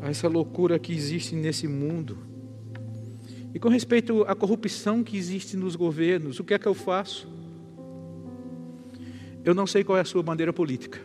a 0.00 0.08
essa 0.10 0.28
loucura 0.28 0.78
que 0.78 0.92
existe 0.92 1.34
nesse 1.34 1.68
mundo, 1.68 2.18
e 3.54 3.58
com 3.58 3.68
respeito 3.68 4.22
à 4.22 4.34
corrupção 4.34 5.02
que 5.02 5.16
existe 5.16 5.56
nos 5.56 5.74
governos, 5.76 6.38
o 6.38 6.44
que 6.44 6.54
é 6.54 6.58
que 6.58 6.66
eu 6.66 6.74
faço? 6.74 7.28
Eu 9.44 9.54
não 9.54 9.66
sei 9.66 9.82
qual 9.82 9.96
é 9.96 10.00
a 10.00 10.04
sua 10.04 10.22
bandeira 10.22 10.52
política. 10.52 11.00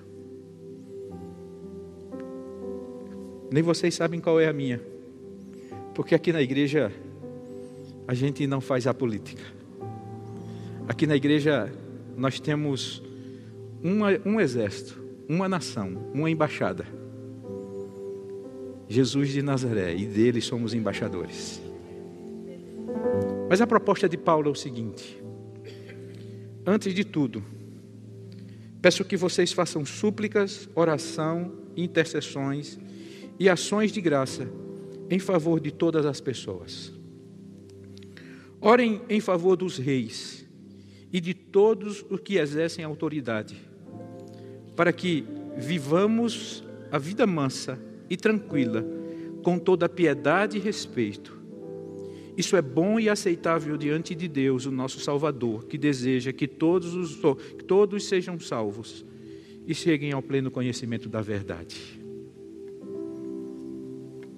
Nem 3.51 3.61
vocês 3.61 3.93
sabem 3.93 4.19
qual 4.19 4.39
é 4.39 4.47
a 4.47 4.53
minha. 4.53 4.81
Porque 5.93 6.15
aqui 6.15 6.33
na 6.33 6.41
igreja 6.41 6.91
a 8.07 8.13
gente 8.13 8.45
não 8.47 8.59
faz 8.59 8.87
a 8.87 8.93
política. 8.93 9.43
Aqui 10.87 11.07
na 11.07 11.15
igreja 11.15 11.71
nós 12.17 12.39
temos 12.39 13.01
uma, 13.81 14.09
um 14.25 14.39
exército, 14.39 15.02
uma 15.27 15.47
nação, 15.47 16.11
uma 16.13 16.29
embaixada. 16.29 16.85
Jesus 18.87 19.29
de 19.29 19.41
Nazaré, 19.41 19.95
e 19.95 20.05
dele 20.05 20.41
somos 20.41 20.73
embaixadores. 20.73 21.61
Mas 23.49 23.61
a 23.61 23.67
proposta 23.67 24.07
de 24.07 24.17
Paulo 24.17 24.49
é 24.49 24.51
o 24.51 24.55
seguinte: 24.55 25.21
antes 26.65 26.93
de 26.93 27.03
tudo, 27.03 27.43
peço 28.81 29.05
que 29.05 29.17
vocês 29.17 29.51
façam 29.51 29.85
súplicas, 29.85 30.69
oração, 30.75 31.53
intercessões 31.75 32.79
e 33.39 33.49
ações 33.49 33.91
de 33.91 34.01
graça 34.01 34.47
em 35.09 35.19
favor 35.19 35.59
de 35.59 35.71
todas 35.71 36.05
as 36.05 36.21
pessoas. 36.21 36.93
Orem 38.61 39.01
em 39.09 39.19
favor 39.19 39.55
dos 39.55 39.77
reis 39.77 40.47
e 41.11 41.19
de 41.19 41.33
todos 41.33 42.03
os 42.09 42.19
que 42.19 42.37
exercem 42.37 42.85
autoridade, 42.85 43.55
para 44.75 44.91
que 44.91 45.25
vivamos 45.57 46.63
a 46.91 46.97
vida 46.97 47.25
mansa 47.25 47.79
e 48.09 48.17
tranquila, 48.17 48.85
com 49.43 49.57
toda 49.59 49.89
piedade 49.89 50.57
e 50.57 50.61
respeito. 50.61 51.41
Isso 52.35 52.55
é 52.55 52.61
bom 52.61 52.99
e 52.99 53.09
aceitável 53.09 53.77
diante 53.77 54.15
de 54.15 54.27
Deus, 54.27 54.65
o 54.65 54.71
nosso 54.71 54.99
Salvador, 54.99 55.65
que 55.65 55.77
deseja 55.77 56.33
que 56.33 56.47
todos, 56.47 56.95
os, 56.95 57.15
que 57.57 57.63
todos 57.63 58.05
sejam 58.05 58.39
salvos 58.39 59.05
e 59.67 59.75
cheguem 59.75 60.11
ao 60.11 60.21
pleno 60.21 60.49
conhecimento 60.49 61.07
da 61.07 61.21
verdade. 61.21 62.01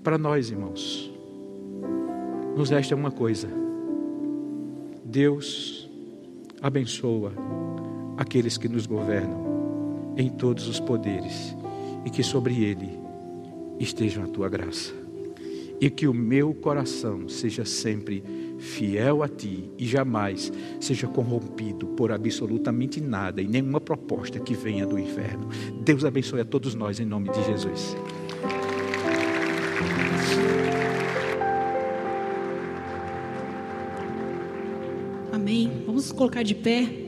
Para 0.03 0.17
nós, 0.17 0.51
irmãos, 0.51 1.11
nos 2.55 2.69
resta 2.69 2.95
uma 2.95 3.11
coisa: 3.11 3.49
Deus 5.03 5.89
abençoa 6.61 7.33
aqueles 8.17 8.57
que 8.57 8.67
nos 8.67 8.86
governam 8.86 9.44
em 10.18 10.30
todos 10.30 10.68
os 10.68 10.80
poderes 10.80 11.55
e 12.05 12.09
que 12.09 12.24
sobre 12.24 12.63
ele 12.63 12.97
esteja 13.80 14.24
a 14.24 14.28
tua 14.28 14.49
graça. 14.49 14.93
E 15.80 15.89
que 15.89 16.07
o 16.07 16.13
meu 16.13 16.53
coração 16.53 17.28
seja 17.28 17.66
sempre 17.66 18.24
fiel 18.57 19.22
a 19.22 19.28
ti 19.28 19.70
e 19.78 19.86
jamais 19.86 20.51
seja 20.80 21.07
corrompido 21.07 21.88
por 21.88 22.11
absolutamente 22.11 23.01
nada 23.01 23.41
e 23.41 23.47
nenhuma 23.47 23.82
proposta 23.82 24.39
que 24.39 24.53
venha 24.53 24.88
do 24.88 24.97
inferno. 24.97 25.49
Deus 25.84 26.05
abençoe 26.05 26.39
a 26.39 26.45
todos 26.45 26.76
nós 26.76 26.99
em 26.99 27.05
nome 27.05 27.30
de 27.30 27.43
Jesus. 27.43 27.95
Amém. 35.34 35.84
Vamos 35.86 36.11
colocar 36.13 36.43
de 36.43 36.55
pé. 36.55 37.04